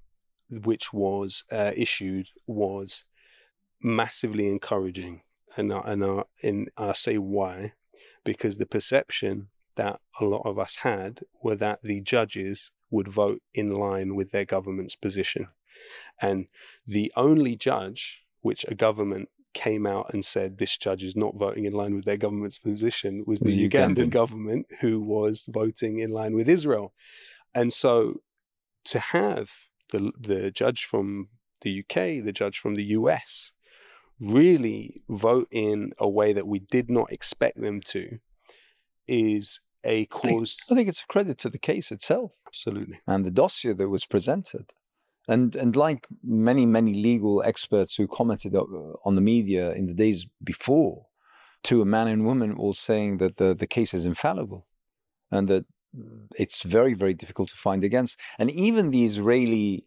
[0.49, 3.03] which was uh, issued, was
[3.81, 5.21] massively encouraging,
[5.57, 7.73] and and uh, and I say why,
[8.23, 13.41] because the perception that a lot of us had were that the judges would vote
[13.53, 15.47] in line with their government's position.
[16.21, 16.47] And
[16.85, 21.65] the only judge which a government came out and said this judge is not voting
[21.65, 25.99] in line with their government's position was the, the Ugandan, Ugandan government who was voting
[25.99, 26.93] in line with Israel.
[27.53, 28.21] And so
[28.85, 29.51] to have
[29.91, 31.29] the the judge from
[31.61, 33.51] the UK, the judge from the US,
[34.19, 38.19] really vote in a way that we did not expect them to
[39.07, 40.23] is a cause.
[40.23, 42.33] I think, I think it's a credit to the case itself.
[42.47, 42.99] Absolutely.
[43.07, 44.73] And the dossier that was presented.
[45.27, 50.27] And and like many many legal experts who commented on the media in the days
[50.43, 51.05] before,
[51.63, 54.67] to a man and woman all saying that the the case is infallible,
[55.29, 55.65] and that
[56.39, 58.19] it's very very difficult to find against.
[58.39, 59.85] And even the Israeli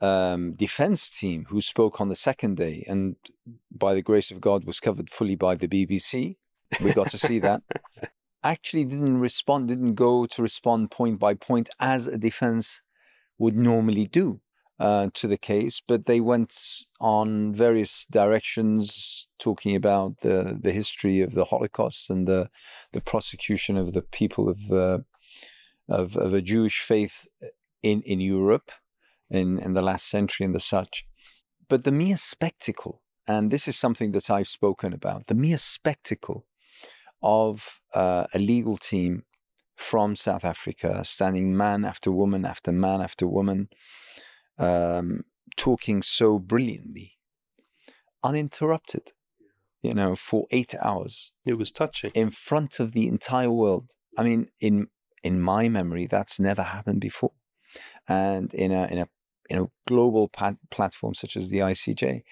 [0.00, 3.16] um, defense team who spoke on the second day, and
[3.70, 6.36] by the grace of God was covered fully by the BBC.
[6.82, 7.62] We got to see that.
[8.44, 12.82] Actually, didn't respond, didn't go to respond point by point as a defense
[13.38, 14.42] would normally do
[14.78, 16.54] uh, to the case, but they went
[17.00, 22.50] on various directions, talking about the the history of the Holocaust and the
[22.92, 24.98] the prosecution of the people of uh,
[25.88, 27.26] of, of a Jewish faith
[27.82, 28.70] in in Europe
[29.30, 31.06] in in the last century and the such.
[31.68, 36.44] But the mere spectacle, and this is something that I've spoken about, the mere spectacle
[37.24, 39.24] of uh, a legal team
[39.74, 43.68] from South Africa standing man after woman after man after woman
[44.58, 45.24] um,
[45.56, 47.18] talking so brilliantly,
[48.22, 49.12] uninterrupted,
[49.82, 51.32] you know, for eight hours.
[51.44, 52.12] It was touching.
[52.14, 53.92] In front of the entire world.
[54.16, 54.88] I mean, in
[55.22, 57.32] in my memory, that's never happened before.
[58.06, 59.08] And in a in a
[59.50, 62.22] in a global pat- platform such as the ICJ,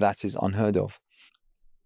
[0.00, 0.98] that is unheard of.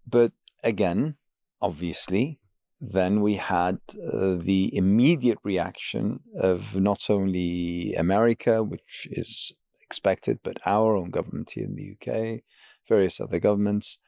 [0.07, 0.31] But
[0.63, 1.17] again,
[1.61, 2.39] obviously,
[2.85, 10.57] then we had uh, the immediate reaction of not only America, which is expected, but
[10.65, 12.41] our own government here in the UK,
[12.89, 13.99] various other governments,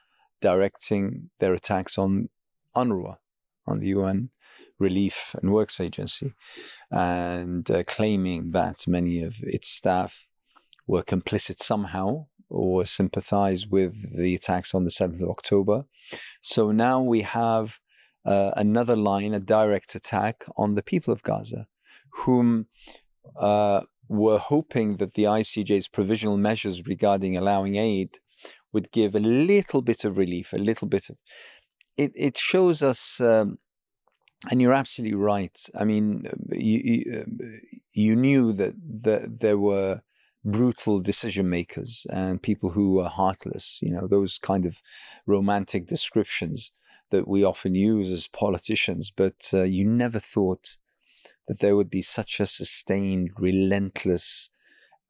[0.42, 2.28] directing their attacks on
[2.76, 3.16] UNRWA,
[3.66, 4.32] on the UN
[4.78, 6.34] Relief and Works Agency,
[6.92, 10.28] and uh, claiming that many of its staff
[10.86, 15.86] were complicit somehow or sympathized with the attacks on the 7th of October.
[16.42, 17.80] So now we have
[18.26, 21.68] uh, another line, a direct attack on the people of Gaza,
[22.10, 22.68] whom
[23.36, 28.20] uh, were hoping that the ICJ's provisional measures regarding allowing aid
[28.74, 31.18] would give a little bit of relief, a little bit of.
[31.98, 33.58] It, it shows us, um,
[34.52, 35.58] and you're absolutely right.
[35.80, 37.60] I mean, you, you,
[37.94, 40.02] you knew that, that there were
[40.44, 44.82] brutal decision makers and people who were heartless, you know, those kind of
[45.26, 46.72] romantic descriptions
[47.12, 50.78] that we often use as politicians, but uh, you never thought
[51.48, 54.50] that there would be such a sustained, relentless,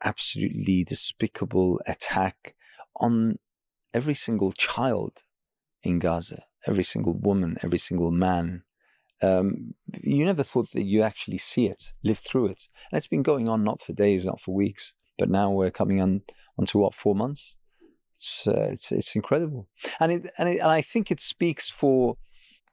[0.03, 2.55] absolutely despicable attack
[2.97, 3.39] on
[3.93, 5.23] every single child
[5.83, 8.63] in Gaza, every single woman, every single man.
[9.21, 12.67] Um, you never thought that you actually see it, live through it.
[12.91, 16.01] And it's been going on not for days, not for weeks, but now we're coming
[16.01, 16.23] on
[16.57, 17.57] onto what, four months?
[18.16, 19.68] It's, uh, it's, it's incredible.
[19.99, 22.16] And, it, and, it, and I think it speaks for,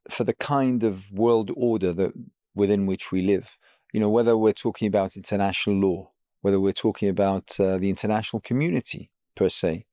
[0.08, 2.12] for the kind of world order that
[2.54, 3.56] within which we live.
[3.92, 6.12] You know, whether we're talking about international law,
[6.42, 9.86] whether we're talking about uh, the international community per se,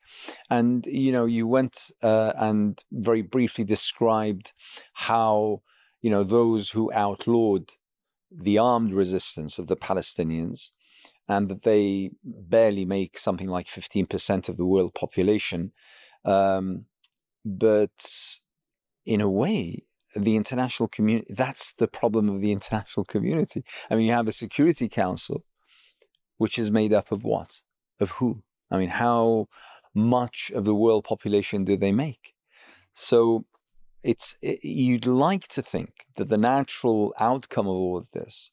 [0.51, 4.53] and, you know, you went uh, and very briefly described
[4.93, 5.61] how,
[6.01, 7.71] you know, those who outlawed
[8.31, 10.71] the armed resistance of the Palestinians
[11.29, 15.71] and that they barely make something like 15% of the world population.
[16.25, 16.85] Um,
[17.45, 18.39] but
[19.05, 23.63] in a way, the international community, that's the problem of the international community.
[23.91, 25.45] I mean, you have a Security Council,
[26.37, 27.61] which is made up of what?
[27.99, 28.41] Of who?
[28.71, 29.47] I mean, how
[29.93, 32.33] much of the world population do they make?
[32.91, 33.45] So
[34.01, 38.49] it's it, you'd like to think that the natural outcome of all of this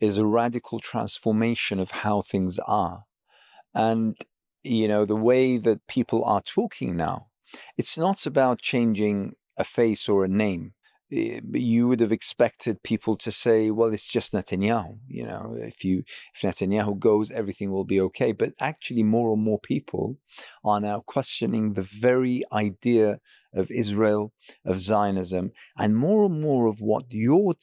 [0.00, 3.04] is a radical transformation of how things are.
[3.74, 4.16] And
[4.62, 7.28] you know, the way that people are talking now,
[7.76, 10.74] it's not about changing a face or a name.
[11.12, 14.98] Eh, you would have expected people to say, well, it's just Netanyahu.
[15.08, 18.32] You know, if you if Netanyahu goes, everything will be okay.
[18.32, 20.18] But actually, more and more people
[20.64, 23.20] are now questioning the very idea
[23.52, 24.32] of Israel,
[24.64, 27.54] of Zionism, and more and more of what you're,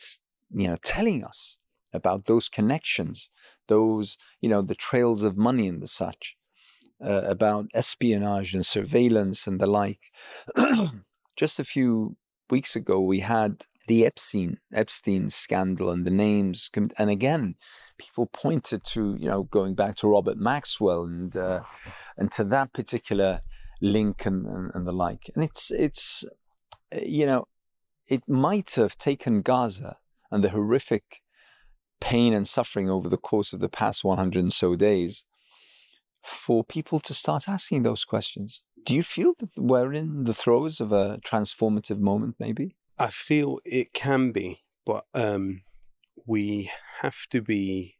[0.51, 1.57] you know, telling us
[1.93, 3.29] about those connections,
[3.67, 6.35] those, you know, the trails of money and the such,
[7.03, 10.11] uh, about espionage and surveillance and the like.
[11.35, 12.17] Just a few
[12.49, 17.55] weeks ago, we had the Epstein Epstein scandal and the names, and again,
[17.97, 21.61] people pointed to you know going back to Robert Maxwell and uh,
[22.17, 23.41] and to that particular
[23.81, 26.25] link and, and, and the like, and it's it's
[26.91, 27.47] you know
[28.07, 29.97] it might have taken Gaza
[30.31, 31.21] and the horrific
[31.99, 35.25] pain and suffering over the course of the past 100 and so days
[36.21, 38.61] for people to start asking those questions.
[38.83, 42.75] Do you feel that we're in the throes of a transformative moment, maybe?
[42.97, 45.61] I feel it can be, but um,
[46.25, 46.71] we
[47.01, 47.97] have to be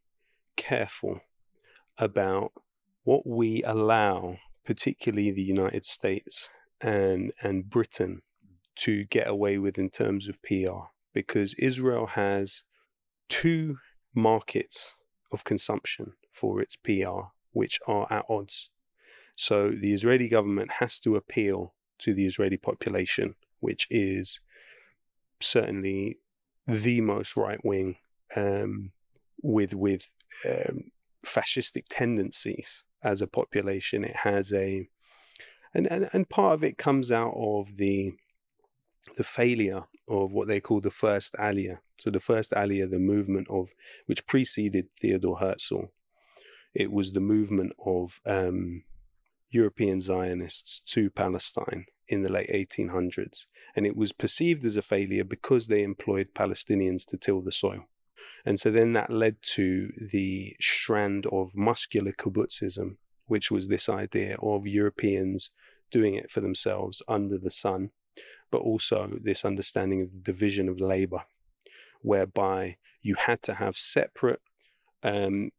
[0.56, 1.22] careful
[1.98, 2.52] about
[3.04, 6.50] what we allow, particularly the United States
[6.82, 8.22] and and Britain,
[8.76, 12.64] to get away with in terms of PR, because Israel has
[13.30, 13.78] two
[14.18, 14.96] markets
[15.32, 18.70] of consumption for its PR, which are at odds.
[19.36, 24.42] So the Israeli government has to appeal to the Israeli population, which is
[25.40, 26.20] certainly
[26.68, 27.98] the most right wing,
[28.36, 28.92] um,
[29.42, 30.14] with with
[30.46, 30.92] um,
[31.26, 34.04] fascistic tendencies as a population.
[34.04, 34.90] It has a,
[35.74, 38.14] and, and and part of it comes out of the
[39.16, 41.80] the failure of what they call the first Aliyah.
[41.98, 43.70] So the first Aliyah, the movement of
[44.06, 45.92] which preceded Theodore Herzl,
[46.74, 48.84] it was the movement of um,
[49.50, 55.24] European Zionists to Palestine in the late 1800s, and it was perceived as a failure
[55.24, 57.86] because they employed Palestinians to till the soil.
[58.46, 64.38] And so then that led to the strand of muscular kibbutzism, which was this idea
[64.42, 65.52] of Europeans
[65.92, 67.92] doing it for themselves under the sun
[68.52, 71.24] but also this understanding of the division of labor,
[72.02, 74.42] whereby you had to have separate
[75.04, 75.52] um,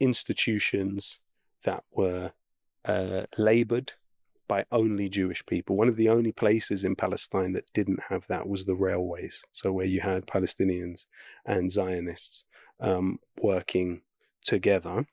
[0.00, 1.20] institutions
[1.64, 2.32] that were
[2.84, 3.92] uh, labored
[4.46, 5.76] by only Jewish people.
[5.76, 9.44] One of the only places in Palestine that didn't have that was the railways.
[9.52, 11.06] So, where you had Palestinians
[11.44, 12.44] and Zionists
[12.80, 14.02] um, working
[14.44, 15.06] together.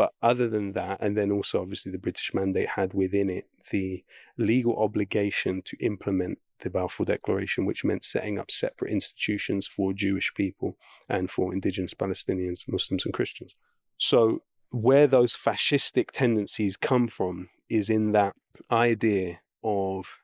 [0.00, 4.02] But other than that, and then also obviously the British mandate had within it the
[4.38, 10.32] legal obligation to implement the Balfour Declaration, which meant setting up separate institutions for Jewish
[10.32, 13.56] people and for indigenous Palestinians, Muslims, and Christians.
[13.98, 14.40] So,
[14.70, 18.34] where those fascistic tendencies come from is in that
[18.70, 20.20] idea of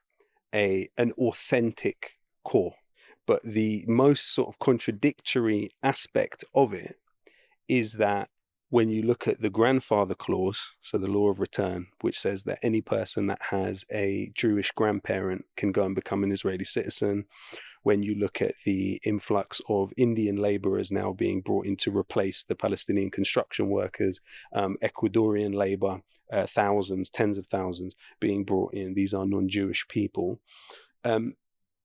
[0.55, 2.77] a an authentic core.
[3.27, 6.95] But the most sort of contradictory aspect of it
[7.67, 8.31] is that
[8.69, 12.59] when you look at the grandfather clause, so the law of return, which says that
[12.61, 17.25] any person that has a Jewish grandparent can go and become an Israeli citizen,
[17.83, 22.43] when you look at the influx of Indian laborers now being brought in to replace
[22.43, 24.19] the Palestinian construction workers,
[24.51, 26.01] um, Ecuadorian labor,
[26.33, 30.41] uh, thousands, tens of thousands being brought in, these are non Jewish people.
[31.05, 31.35] Um,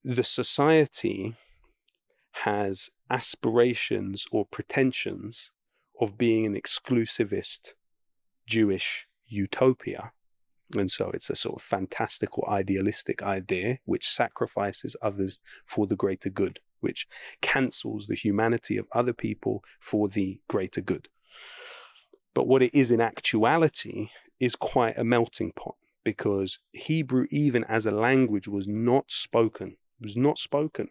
[0.03, 1.37] the society
[2.33, 5.53] has aspirations or pretensions
[6.03, 7.74] of being an exclusivist
[8.44, 10.11] Jewish utopia.
[10.76, 16.28] And so it's a sort of fantastical, idealistic idea which sacrifices others for the greater
[16.28, 17.07] good, which
[17.40, 21.09] cancels the humanity of other people for the greater good.
[22.34, 24.09] But what it is in actuality
[24.40, 30.16] is quite a melting pot because Hebrew, even as a language, was not spoken, was
[30.16, 30.88] not spoken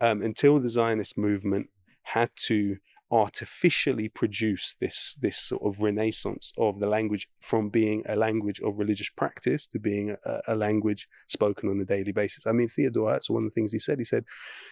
[0.00, 1.68] um, until the Zionist movement
[2.04, 2.78] had to
[3.10, 8.78] artificially produce this this sort of renaissance of the language from being a language of
[8.78, 12.46] religious practice to being a, a language spoken on a daily basis.
[12.46, 14.24] I mean, Theodore Herzl, one of the things he said, he said,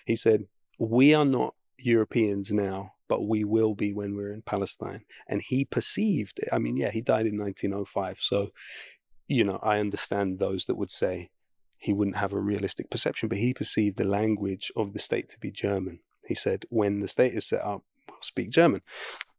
[0.07, 0.45] he said,
[0.79, 5.03] we are not Europeans now, but we will be when we're in Palestine.
[5.29, 8.19] And he perceived, I mean, yeah, he died in 1905.
[8.19, 8.49] So,
[9.29, 11.31] you know, I understand those that would say
[11.77, 15.39] he wouldn't have a realistic perception, but he perceived the language of the state to
[15.39, 16.01] be German.
[16.25, 17.83] He said, when the state is set up,
[18.25, 18.83] speak German.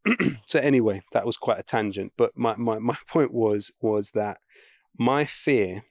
[0.46, 2.12] so anyway, that was quite a tangent.
[2.16, 4.38] But my, my, my point was was that
[4.98, 5.84] my fear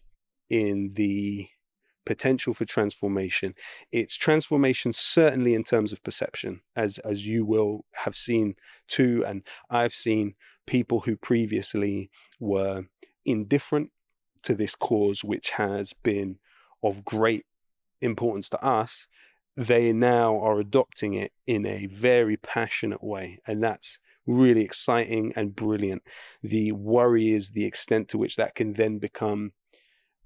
[0.50, 1.48] in the
[2.06, 3.56] potential for transformation,
[3.92, 8.56] it's transformation certainly in terms of perception, as as you will have seen
[8.88, 10.36] too, and I've seen
[10.66, 12.84] people who previously were
[13.26, 13.92] indifferent
[14.44, 16.38] to this cause, which has been
[16.84, 17.46] of great
[18.02, 19.08] importance to us,
[19.56, 23.40] they now are adopting it in a very passionate way.
[23.46, 26.04] And that's really exciting and brilliant.
[26.42, 29.52] The worry is the extent to which that can then become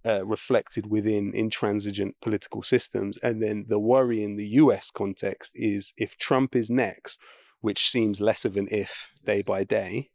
[0.06, 3.18] uh, reflected within intransigent political systems.
[3.18, 7.22] And then the worry in the US context is if Trump is next,
[7.60, 10.12] which seems less of an if day by day,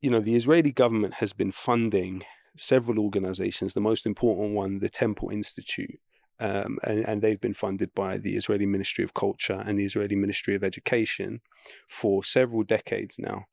[0.00, 2.24] you know, the Israeli government has been funding
[2.56, 6.00] several organizations, the most important one, the Temple Institute,
[6.40, 10.16] um, and, and, they've been funded by the Israeli Ministry of Culture and the Israeli
[10.16, 11.40] Ministry of Education
[11.86, 13.46] for several decades now.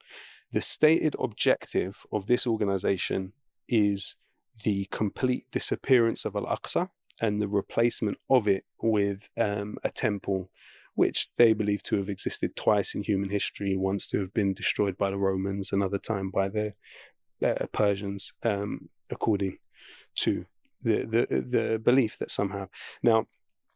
[0.53, 3.33] The stated objective of this organization
[3.67, 4.15] is
[4.63, 10.49] the complete disappearance of Al Aqsa and the replacement of it with um, a temple
[10.95, 14.97] which they believe to have existed twice in human history, once to have been destroyed
[14.97, 16.73] by the Romans, another time by the
[17.43, 19.59] uh, Persians, um, according
[20.15, 20.45] to
[20.82, 22.69] the, the, the belief that some have.
[23.01, 23.28] Now,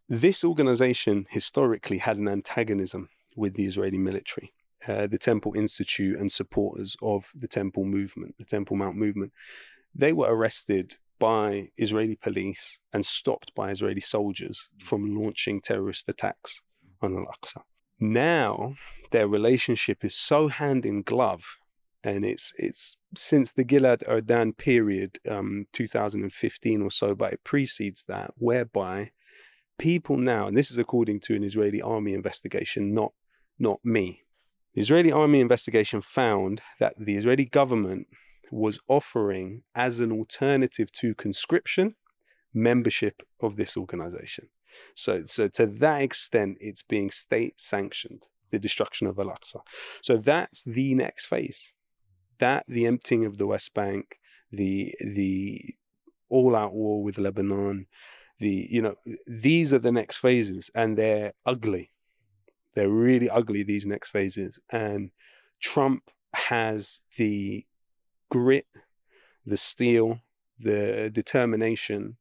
[0.07, 4.53] this organization historically had an antagonism with the Israeli military.
[4.87, 9.31] Uh, the Temple Institute and supporters of the Temple movement, the Temple Mount movement,
[9.93, 16.61] they were arrested by Israeli police and stopped by Israeli soldiers from launching terrorist attacks
[16.99, 17.61] on Al Aqsa.
[17.99, 18.75] Now,
[19.11, 21.57] their relationship is so hand in glove
[22.03, 28.05] and it's it's since the Gilad Erdan period, um, 2015 or so, but it precedes
[28.07, 29.11] that, whereby
[29.77, 33.13] people now, and this is according to an Israeli army investigation, not
[33.59, 34.23] not me.
[34.73, 38.07] The Israeli army investigation found that the Israeli government
[38.51, 41.95] was offering as an alternative to conscription
[42.53, 44.47] membership of this organization.
[44.95, 49.61] So, so to that extent, it's being state sanctioned, the destruction of Al Aqsa.
[50.01, 51.71] So that's the next phase
[52.41, 54.19] that, the emptying of the West Bank,
[54.51, 55.75] the the
[56.29, 57.87] all-out war with Lebanon,
[58.39, 61.91] the you know these are the next phases, and they're ugly.
[62.75, 63.63] They're really ugly.
[63.63, 65.11] These next phases, and
[65.61, 67.65] Trump has the
[68.29, 68.67] grit,
[69.45, 70.19] the steel,
[70.59, 72.17] the determination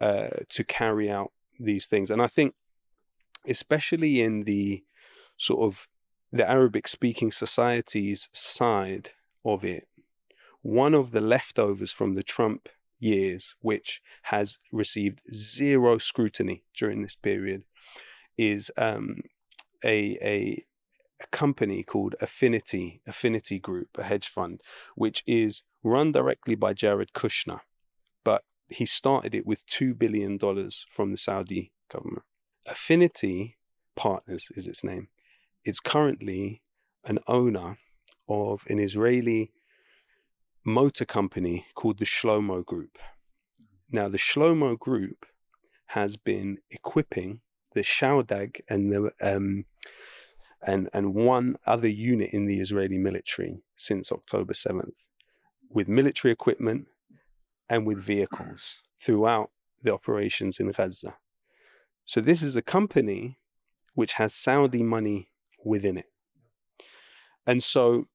[0.00, 2.10] uh, to carry out these things.
[2.10, 2.54] And I think,
[3.46, 4.84] especially in the
[5.36, 5.88] sort of
[6.32, 9.10] the Arabic speaking societies side
[9.44, 9.88] of it,
[10.62, 12.68] one of the leftovers from the Trump
[12.98, 17.62] years, which has received zero scrutiny during this period,
[18.36, 19.20] is um,
[19.84, 20.64] a, a
[21.20, 24.62] a company called Affinity Affinity Group, a hedge fund,
[24.94, 27.60] which is run directly by Jared Kushner,
[28.24, 32.24] but he started it with two billion dollars from the Saudi government.
[32.66, 33.56] Affinity
[33.96, 35.08] Partners is its name.
[35.64, 36.62] It's currently
[37.04, 37.78] an owner
[38.28, 39.52] of an Israeli
[40.64, 42.98] motor company called the Shlomo Group.
[43.90, 45.26] Now, the Shlomo Group
[45.86, 47.40] has been equipping
[47.74, 49.64] the Shaldag and the um,
[50.66, 55.06] and and one other unit in the Israeli military since October seventh,
[55.70, 56.88] with military equipment
[57.68, 59.50] and with vehicles throughout
[59.82, 61.16] the operations in Gaza.
[62.04, 63.38] So this is a company
[63.94, 65.30] which has Saudi money
[65.64, 66.10] within it,
[67.46, 68.08] and so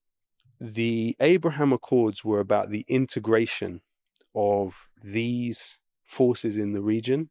[0.64, 3.82] the Abraham Accords were about the integration
[4.34, 7.30] of these forces in the region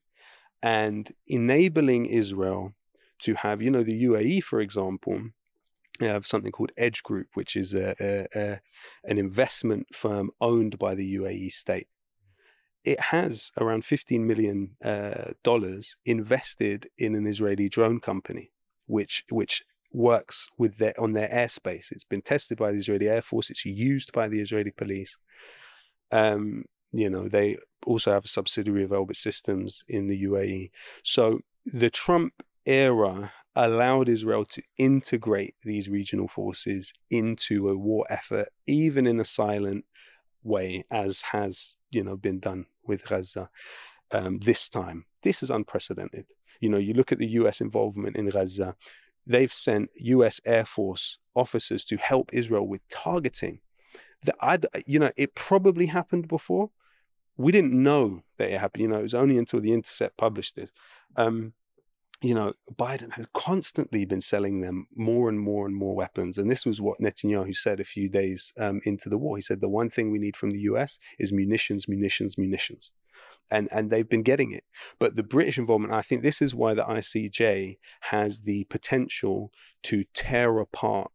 [0.63, 2.75] and enabling Israel
[3.21, 5.31] to have, you know, the UAE, for example,
[5.99, 8.61] have something called Edge Group, which is a, a, a,
[9.05, 11.89] an investment firm owned by the UAE state.
[12.85, 15.33] It has around $15 million uh,
[16.05, 18.51] invested in an Israeli drone company,
[18.87, 21.93] which, which works with their on their airspace.
[21.93, 23.51] It's been tested by the Israeli Air Force.
[23.51, 25.19] It's used by the Israeli police.
[26.11, 30.71] Um, you know, they also have a subsidiary of Elbit Systems in the UAE.
[31.03, 38.49] So the Trump era allowed Israel to integrate these regional forces into a war effort,
[38.67, 39.85] even in a silent
[40.43, 43.49] way, as has you know been done with Gaza
[44.11, 45.07] um, this time.
[45.23, 46.27] This is unprecedented.
[46.61, 47.61] You know, you look at the U.S.
[47.61, 48.77] involvement in Gaza
[49.27, 53.61] they've sent US Air Force officers to help Israel with targeting.
[54.25, 56.71] That I, you know, it probably happened before.
[57.37, 58.83] We didn't know that it happened.
[58.83, 60.71] You know, it was only until the Intercept published this.
[61.17, 61.55] Um,
[62.21, 66.39] you know, Biden has constantly been selling them more and more and more weapons.
[66.39, 69.37] And this was what Netanyahu said a few days um, into the war.
[69.37, 72.93] He said, the one thing we need from the US is munitions, munitions, munitions
[73.53, 74.65] and and they've been getting it.
[74.99, 77.77] But the British involvement, I think this is why the ICJ
[78.13, 79.53] has the potential
[79.85, 81.13] to tear apart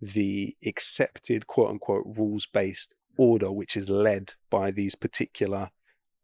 [0.00, 5.70] the accepted quote unquote rules based order, which is led by these particular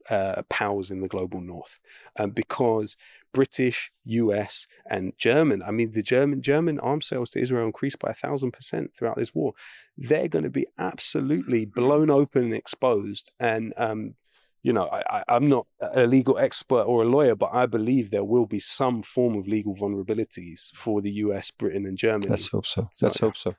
[0.09, 1.81] uh, powers in the global north,
[2.19, 2.97] um, because
[3.33, 5.63] British, US, and German.
[5.63, 9.17] I mean, the German German arms sales to Israel increased by a thousand percent throughout
[9.17, 9.55] this war.
[9.97, 14.15] They're going to be absolutely blown open and exposed, and um,
[14.63, 18.25] you know, I, am not a legal expert or a lawyer, but I believe there
[18.25, 22.29] will be some form of legal vulnerabilities for the US, Britain, and Germany.
[22.29, 22.89] Let's hope so.
[23.01, 23.55] Let's hope so.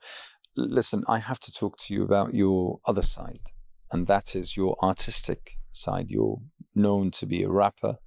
[0.56, 3.52] Listen, I have to talk to you about your other side,
[3.90, 6.10] and that is your artistic side.
[6.10, 6.40] You're
[6.74, 7.98] known to be a rapper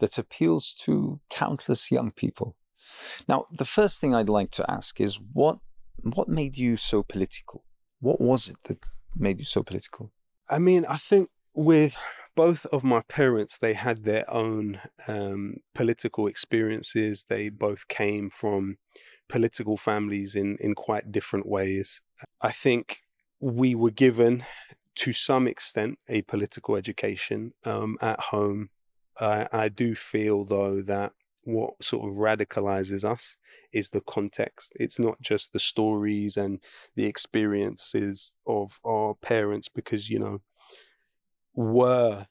[0.00, 2.56] that appeals to countless young people.
[3.28, 5.58] Now, the first thing I'd like to ask is what
[6.02, 7.64] what made you so political?
[8.00, 8.78] What was it that
[9.14, 10.12] made you so political?
[10.50, 11.96] I mean, I think with
[12.34, 17.24] both of my parents they had their own um, political experiences.
[17.28, 18.76] They both came from
[19.28, 22.02] political families in in quite different ways.
[22.40, 23.02] I think
[23.40, 24.44] we were given
[24.94, 28.70] to some extent a political education um, at home.
[29.20, 31.12] I, I do feel though that
[31.44, 33.36] what sort of radicalizes us
[33.72, 34.72] is the context.
[34.76, 36.60] It's not just the stories and
[36.94, 40.40] the experiences of our parents, because, you know,
[41.54, 42.26] were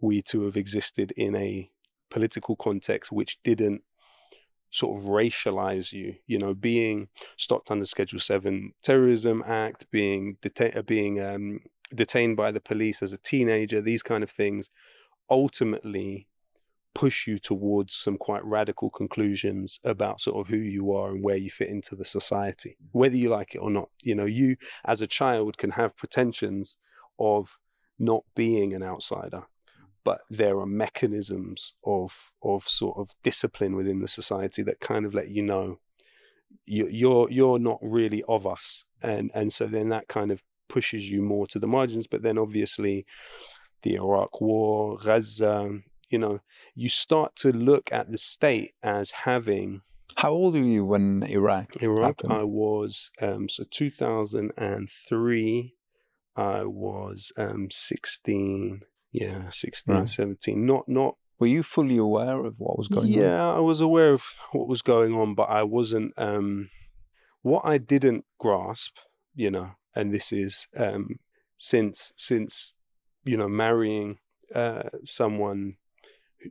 [0.00, 1.70] we to have existed in a
[2.10, 3.82] political context which didn't
[4.70, 10.76] sort of racialize you, you know, being stopped under Schedule 7 Terrorism Act, being, deta-
[10.76, 11.60] uh, being um,
[11.94, 14.70] detained by the police as a teenager, these kind of things
[15.30, 16.28] ultimately
[16.94, 21.36] push you towards some quite radical conclusions about sort of who you are and where
[21.36, 23.90] you fit into the society, whether you like it or not.
[24.02, 26.76] You know, you as a child can have pretensions
[27.18, 27.58] of
[27.98, 29.44] not being an outsider
[30.04, 35.14] but there are mechanisms of of sort of discipline within the society that kind of
[35.14, 35.78] let you know
[36.66, 41.10] you, you're you're not really of us and and so then that kind of pushes
[41.10, 43.04] you more to the margins but then obviously
[43.82, 45.80] the Iraq war Gaza
[46.10, 46.40] you know
[46.74, 49.82] you start to look at the state as having
[50.16, 52.40] how old were you when Iraq Iraq happened?
[52.40, 55.74] I was um so 2003
[56.36, 58.82] I was um 16
[59.12, 60.08] yeah 16 right.
[60.08, 63.60] 17 not not were you fully aware of what was going yeah, on yeah i
[63.60, 66.68] was aware of what was going on but i wasn't um
[67.42, 68.96] what i didn't grasp
[69.34, 71.20] you know and this is um
[71.56, 72.74] since since
[73.24, 74.18] you know marrying
[74.54, 75.74] uh, someone.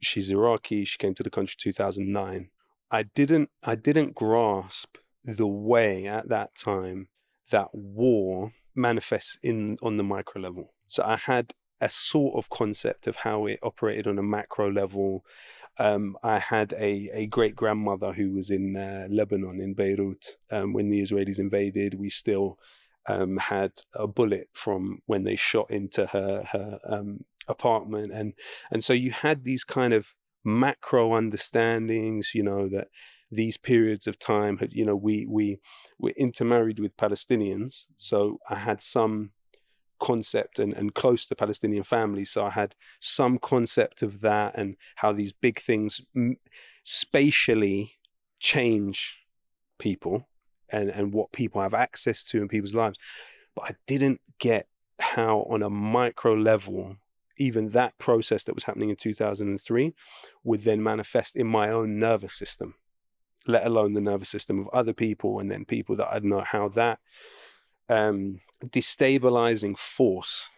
[0.01, 0.85] She's Iraqi.
[0.85, 2.49] She came to the country 2009.
[2.89, 3.49] I didn't.
[3.63, 7.07] I didn't grasp the way at that time
[7.51, 10.73] that war manifests in on the micro level.
[10.87, 15.25] So I had a sort of concept of how it operated on a macro level.
[15.77, 20.71] Um, I had a, a great grandmother who was in uh, Lebanon, in Beirut, um,
[20.71, 21.99] when the Israelis invaded.
[21.99, 22.57] We still
[23.07, 28.33] um, had a bullet from when they shot into her her um, apartment, and
[28.71, 30.13] and so you had these kind of
[30.45, 32.87] macro understandings, you know, that
[33.35, 35.59] these periods of time had, you know, we we
[35.99, 39.31] were intermarried with Palestinians, so I had some
[39.99, 42.29] concept and, and close to Palestinian families.
[42.29, 46.01] So I had some concept of that and how these big things
[46.83, 47.99] spatially
[48.39, 49.23] change
[49.79, 50.27] people
[50.69, 52.99] and, and what people have access to in people's lives.
[53.55, 54.67] But I didn't get
[54.99, 56.97] how, on a micro level,
[57.37, 59.93] even that process that was happening in 2003
[60.43, 62.75] would then manifest in my own nervous system,
[63.47, 66.43] let alone the nervous system of other people and then people that I don't know
[66.45, 66.99] how that
[67.89, 70.51] um, destabilizing force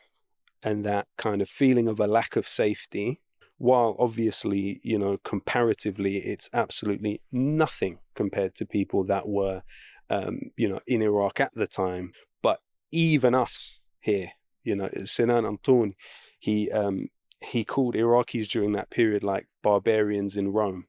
[0.61, 3.21] and that kind of feeling of a lack of safety
[3.57, 9.63] while obviously you know comparatively it's absolutely nothing compared to people that were
[10.09, 12.11] um, you know in iraq at the time.
[12.41, 12.59] But
[12.91, 14.31] even us here
[14.63, 15.95] you know Sinan Antoon
[16.39, 17.09] he um,
[17.41, 20.85] he called iraqis during that period like barbarians in rome.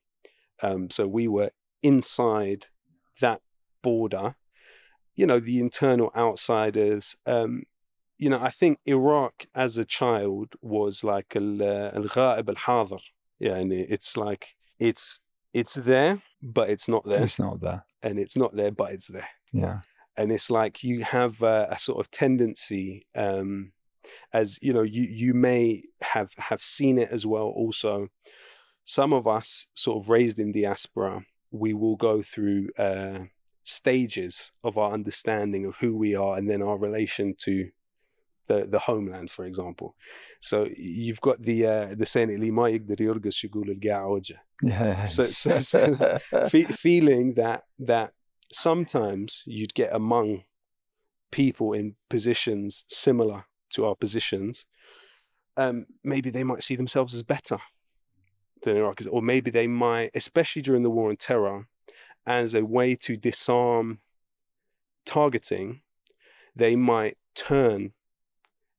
[0.63, 1.51] Um, so we were
[1.91, 2.67] inside
[3.21, 3.41] that
[3.83, 4.37] border
[5.17, 7.17] you know, the internal outsiders.
[7.27, 7.65] Um,
[8.19, 13.01] you know, I think Iraq as a child was like al-ghaib al-hadir.
[13.39, 15.21] Yeah, and it's like it's
[15.53, 17.23] it's there, but it's not there.
[17.23, 19.29] It's not there, and it's not there, but it's there.
[19.53, 19.81] Yeah,
[20.17, 23.73] and it's like you have a, a sort of tendency, um,
[24.33, 27.49] as you know, you you may have have seen it as well.
[27.49, 28.09] Also,
[28.85, 32.70] some of us sort of raised in diaspora, we will go through.
[32.78, 33.26] Uh,
[33.64, 37.70] stages of our understanding of who we are and then our relation to
[38.48, 39.96] the the homeland for example
[40.40, 44.22] so you've got the uh, the saying اللي ما يقدر يرقص شغول القاع
[44.64, 45.96] yeah so, so, so
[46.50, 48.14] fe- feeling that that
[48.52, 50.44] sometimes you'd get among
[51.32, 54.66] people in positions similar to our positions
[55.58, 57.60] um, maybe they might see themselves as better
[58.67, 61.67] than Iraqis, or maybe they might, especially during the war on terror,
[62.27, 64.01] as a way to disarm
[65.05, 65.81] targeting,
[66.55, 67.93] they might turn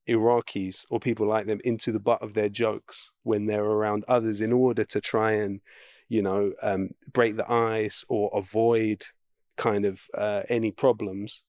[0.08, 4.40] Iraqis or people like them into the butt of their jokes when they're around others
[4.40, 5.60] in order to try and,
[6.08, 9.04] you know, um, break the ice or avoid
[9.56, 11.42] kind of uh, any problems.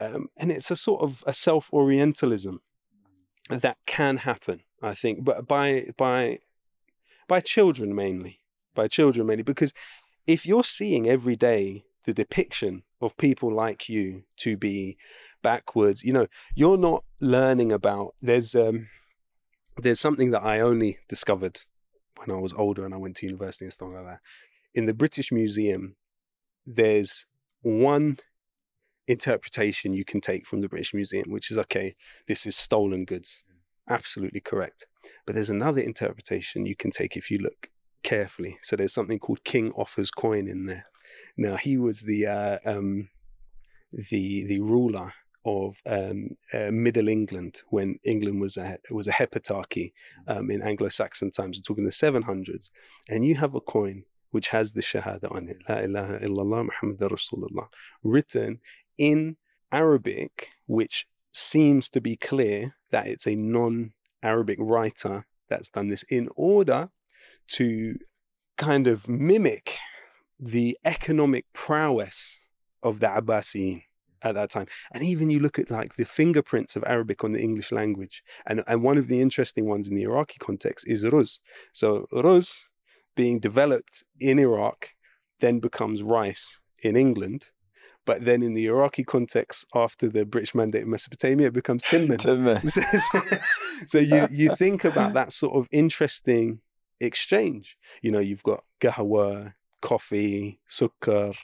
[0.00, 2.60] Um, and it's a sort of a self Orientalism
[3.48, 6.38] that can happen, I think, but by by
[7.28, 8.40] by children mainly,
[8.74, 9.72] by children mainly, because
[10.26, 14.96] if you're seeing every day the depiction of people like you to be
[15.42, 18.88] backwards, you know, you're not learning about there's um
[19.78, 21.60] there's something that I only discovered
[22.16, 24.20] when I was older and I went to university and stuff like that.
[24.74, 25.96] In the British Museum,
[26.64, 27.26] there's
[27.62, 28.18] one
[29.06, 31.94] interpretation you can take from the British Museum, which is okay,
[32.26, 33.44] this is stolen goods.
[33.88, 34.86] Absolutely correct.
[35.24, 37.70] But there's another interpretation you can take if you look
[38.02, 38.58] carefully.
[38.62, 40.84] So there's something called King Offa's coin in there.
[41.36, 43.08] Now he was the uh, um,
[43.92, 45.12] the the ruler
[45.44, 49.92] of um, uh, Middle England when England was a was a heptarchy
[50.26, 51.58] um, in Anglo-Saxon times.
[51.58, 52.70] We're talking the 700s,
[53.08, 56.98] and you have a coin which has the Shahada on it, La ilaha illallah Muhammad
[56.98, 57.68] Rasulullah,
[58.02, 58.58] written
[58.98, 59.36] in
[59.72, 61.06] Arabic, which
[61.36, 66.90] seems to be clear that it's a non-Arabic writer that's done this in order
[67.48, 67.96] to
[68.56, 69.76] kind of mimic
[70.38, 72.40] the economic prowess
[72.82, 73.82] of the Abbasid
[74.22, 74.66] at that time.
[74.92, 78.22] And even you look at like the fingerprints of Arabic on the English language.
[78.46, 81.38] And, and one of the interesting ones in the Iraqi context is Ruz.
[81.72, 82.68] So Ruz
[83.14, 84.94] being developed in Iraq
[85.40, 87.50] then becomes rice in England.
[88.06, 92.20] But then in the Iraqi context, after the British Mandate in Mesopotamia, it becomes Timman.
[92.70, 93.36] so,
[93.86, 96.60] so you, you think about that sort of interesting
[97.00, 97.76] exchange.
[98.00, 101.36] You know, you've got gahawa, coffee, sukkar,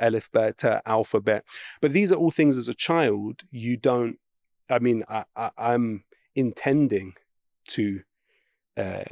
[0.00, 1.44] alphabet, alphabet.
[1.80, 4.18] But these are all things as a child you don't.
[4.68, 6.04] I mean, I, I, am
[6.34, 7.14] intending
[7.68, 8.00] to
[8.76, 9.02] uh,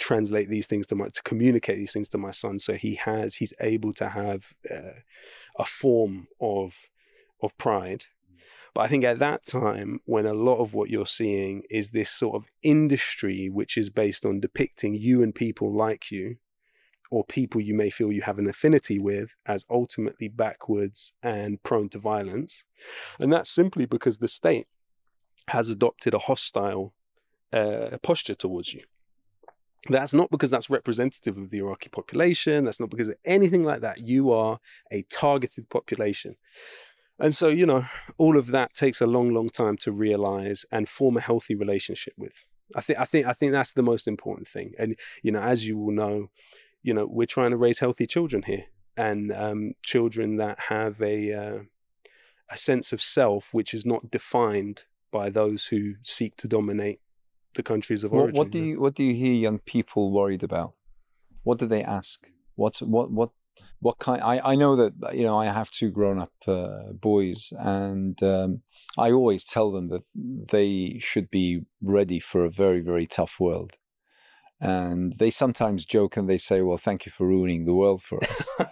[0.00, 3.36] translate these things to my to communicate these things to my son, so he has
[3.36, 5.00] he's able to have uh,
[5.58, 6.88] a form of
[7.42, 8.06] of pride.
[8.74, 12.10] But I think at that time, when a lot of what you're seeing is this
[12.10, 16.36] sort of industry which is based on depicting you and people like you,
[17.10, 21.88] or people you may feel you have an affinity with, as ultimately backwards and prone
[21.88, 22.64] to violence.
[23.18, 24.68] And that's simply because the state
[25.48, 26.94] has adopted a hostile
[27.52, 28.84] uh, posture towards you.
[29.88, 32.64] That's not because that's representative of the Iraqi population.
[32.64, 34.00] That's not because of anything like that.
[34.00, 34.58] You are
[34.92, 36.36] a targeted population.
[37.18, 37.86] And so, you know,
[38.18, 42.14] all of that takes a long, long time to realize and form a healthy relationship
[42.16, 42.44] with.
[42.74, 44.72] I think, I think, I think that's the most important thing.
[44.78, 46.28] And, you know, as you will know,
[46.82, 48.64] you know, we're trying to raise healthy children here
[48.96, 51.58] and um, children that have a, uh,
[52.50, 57.00] a sense of self which is not defined by those who seek to dominate
[57.54, 58.38] the countries of What, origin.
[58.38, 60.74] what do you what do you hear young people worried about?
[61.42, 62.28] What do they ask?
[62.54, 63.30] What's what what
[63.80, 64.22] what kind?
[64.22, 68.62] I I know that you know I have two grown up uh, boys, and um,
[68.98, 73.72] I always tell them that they should be ready for a very very tough world.
[74.62, 78.22] And they sometimes joke and they say, "Well, thank you for ruining the world for
[78.22, 78.48] us."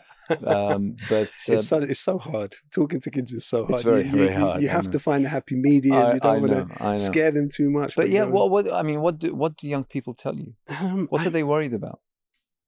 [0.46, 2.54] um, but uh, it's, so, it's so hard.
[2.74, 3.74] Talking to kids is so hard.
[3.74, 5.96] It's very, you, very you, hard, You have to find a happy medium.
[5.96, 6.94] I, you don't want know, I know.
[6.94, 7.96] to scare them too much.
[7.96, 10.54] But yeah, what what I mean, what do what do young people tell you?
[10.80, 12.00] um, What I, are they worried about?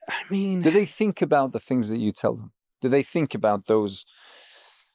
[0.08, 2.52] I mean, Do they think about the things that you tell them?
[2.80, 4.04] Do they think about those?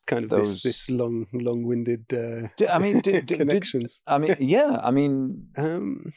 [0.07, 4.01] kind of those- this, this long, long-winded uh, Do- I mean, do- do- connections.
[4.05, 4.79] I mean, yeah.
[4.83, 6.11] I mean, um,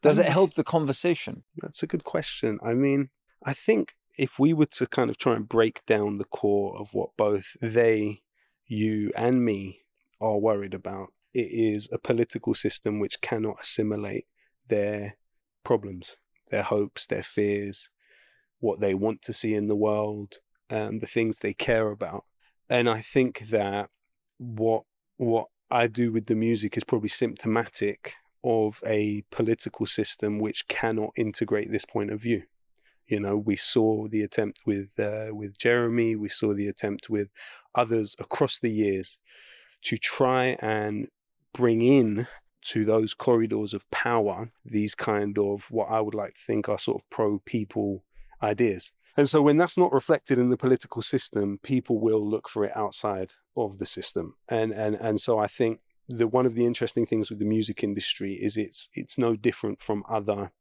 [0.00, 1.44] does it help the conversation?
[1.62, 2.58] That's a good question.
[2.64, 3.10] I mean,
[3.44, 6.94] I think if we were to kind of try and break down the core of
[6.94, 8.22] what both they,
[8.66, 9.82] you, and me
[10.20, 14.26] are worried about, it is a political system which cannot assimilate
[14.68, 15.16] their
[15.64, 16.16] problems,
[16.50, 17.90] their hopes, their fears,
[18.58, 20.38] what they want to see in the world,
[20.70, 22.24] um, the things they care about.
[22.68, 23.90] And I think that
[24.38, 24.84] what
[25.18, 28.14] what I do with the music is probably symptomatic
[28.44, 32.42] of a political system which cannot integrate this point of view.
[33.08, 37.28] You know, we saw the attempt with uh, with Jeremy, we saw the attempt with
[37.74, 39.18] others across the years
[39.82, 41.08] to try and
[41.52, 42.26] bring in
[42.62, 46.78] to those corridors of power these kind of what I would like to think are
[46.78, 48.04] sort of pro people
[48.42, 48.92] ideas.
[49.16, 52.76] And so when that's not reflected in the political system, people will look for it
[52.76, 54.34] outside of the system.
[54.48, 57.82] And and and so I think the one of the interesting things with the music
[57.82, 60.52] industry is it's it's no different from other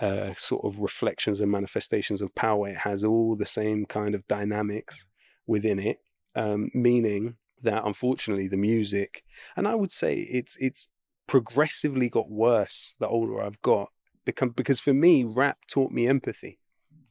[0.00, 2.68] uh, sort of reflections and manifestations of power.
[2.68, 5.06] It has all the same kind of dynamics
[5.46, 5.98] within it,
[6.34, 9.24] um, meaning that unfortunately the music,
[9.56, 10.88] and I would say it's it's
[11.26, 13.90] progressively got worse the older I've got.
[14.24, 16.58] Become because for me, rap taught me empathy.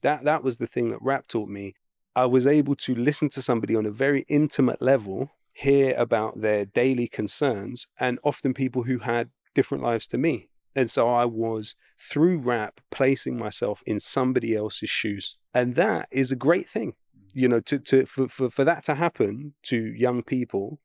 [0.02, 1.76] That that was the thing that rap taught me.
[2.16, 6.66] I was able to listen to somebody on a very intimate level, hear about their
[6.66, 10.50] daily concerns, and often people who had different lives to me.
[10.76, 15.38] And so I was, through rap, placing myself in somebody else's shoes.
[15.54, 16.94] And that is a great thing,
[17.34, 20.80] you know, to, to for, for, for that to happen to young people.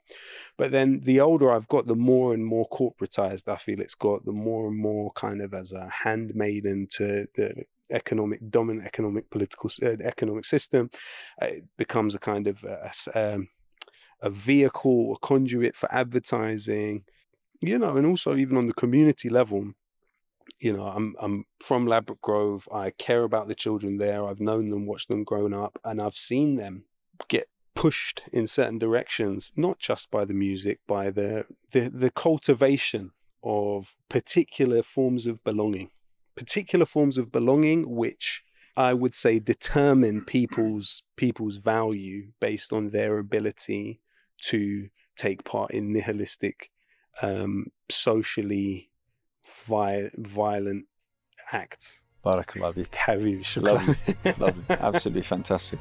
[0.57, 4.25] But then the older I've got, the more and more corporatized I feel it's got,
[4.25, 9.71] the more and more kind of as a handmaiden to the economic, dominant economic, political,
[9.83, 10.91] uh, economic system.
[11.41, 13.49] Uh, It becomes a kind of a, um,
[14.21, 17.05] a vehicle, a conduit for advertising,
[17.61, 19.73] you know, and also even on the community level,
[20.61, 22.69] you know, I'm I'm from Ladbroke Grove.
[22.73, 24.25] I care about the children there.
[24.25, 26.85] I've known them, watched them grown up, and I've seen them
[27.29, 33.13] get pushed in certain directions, not just by the music, by the the, the cultivation
[33.43, 35.91] of particular forms of belonging,
[36.35, 38.43] particular forms of belonging which
[38.77, 44.01] I would say determine people's people's value based on their ability
[44.47, 46.71] to take part in nihilistic,
[47.23, 48.91] um, socially
[49.67, 50.87] vi- violent
[51.53, 52.03] acts.
[52.25, 52.75] Barakallah.
[52.75, 54.39] Habib, shukran.
[54.39, 55.79] lovely, absolutely fantastic.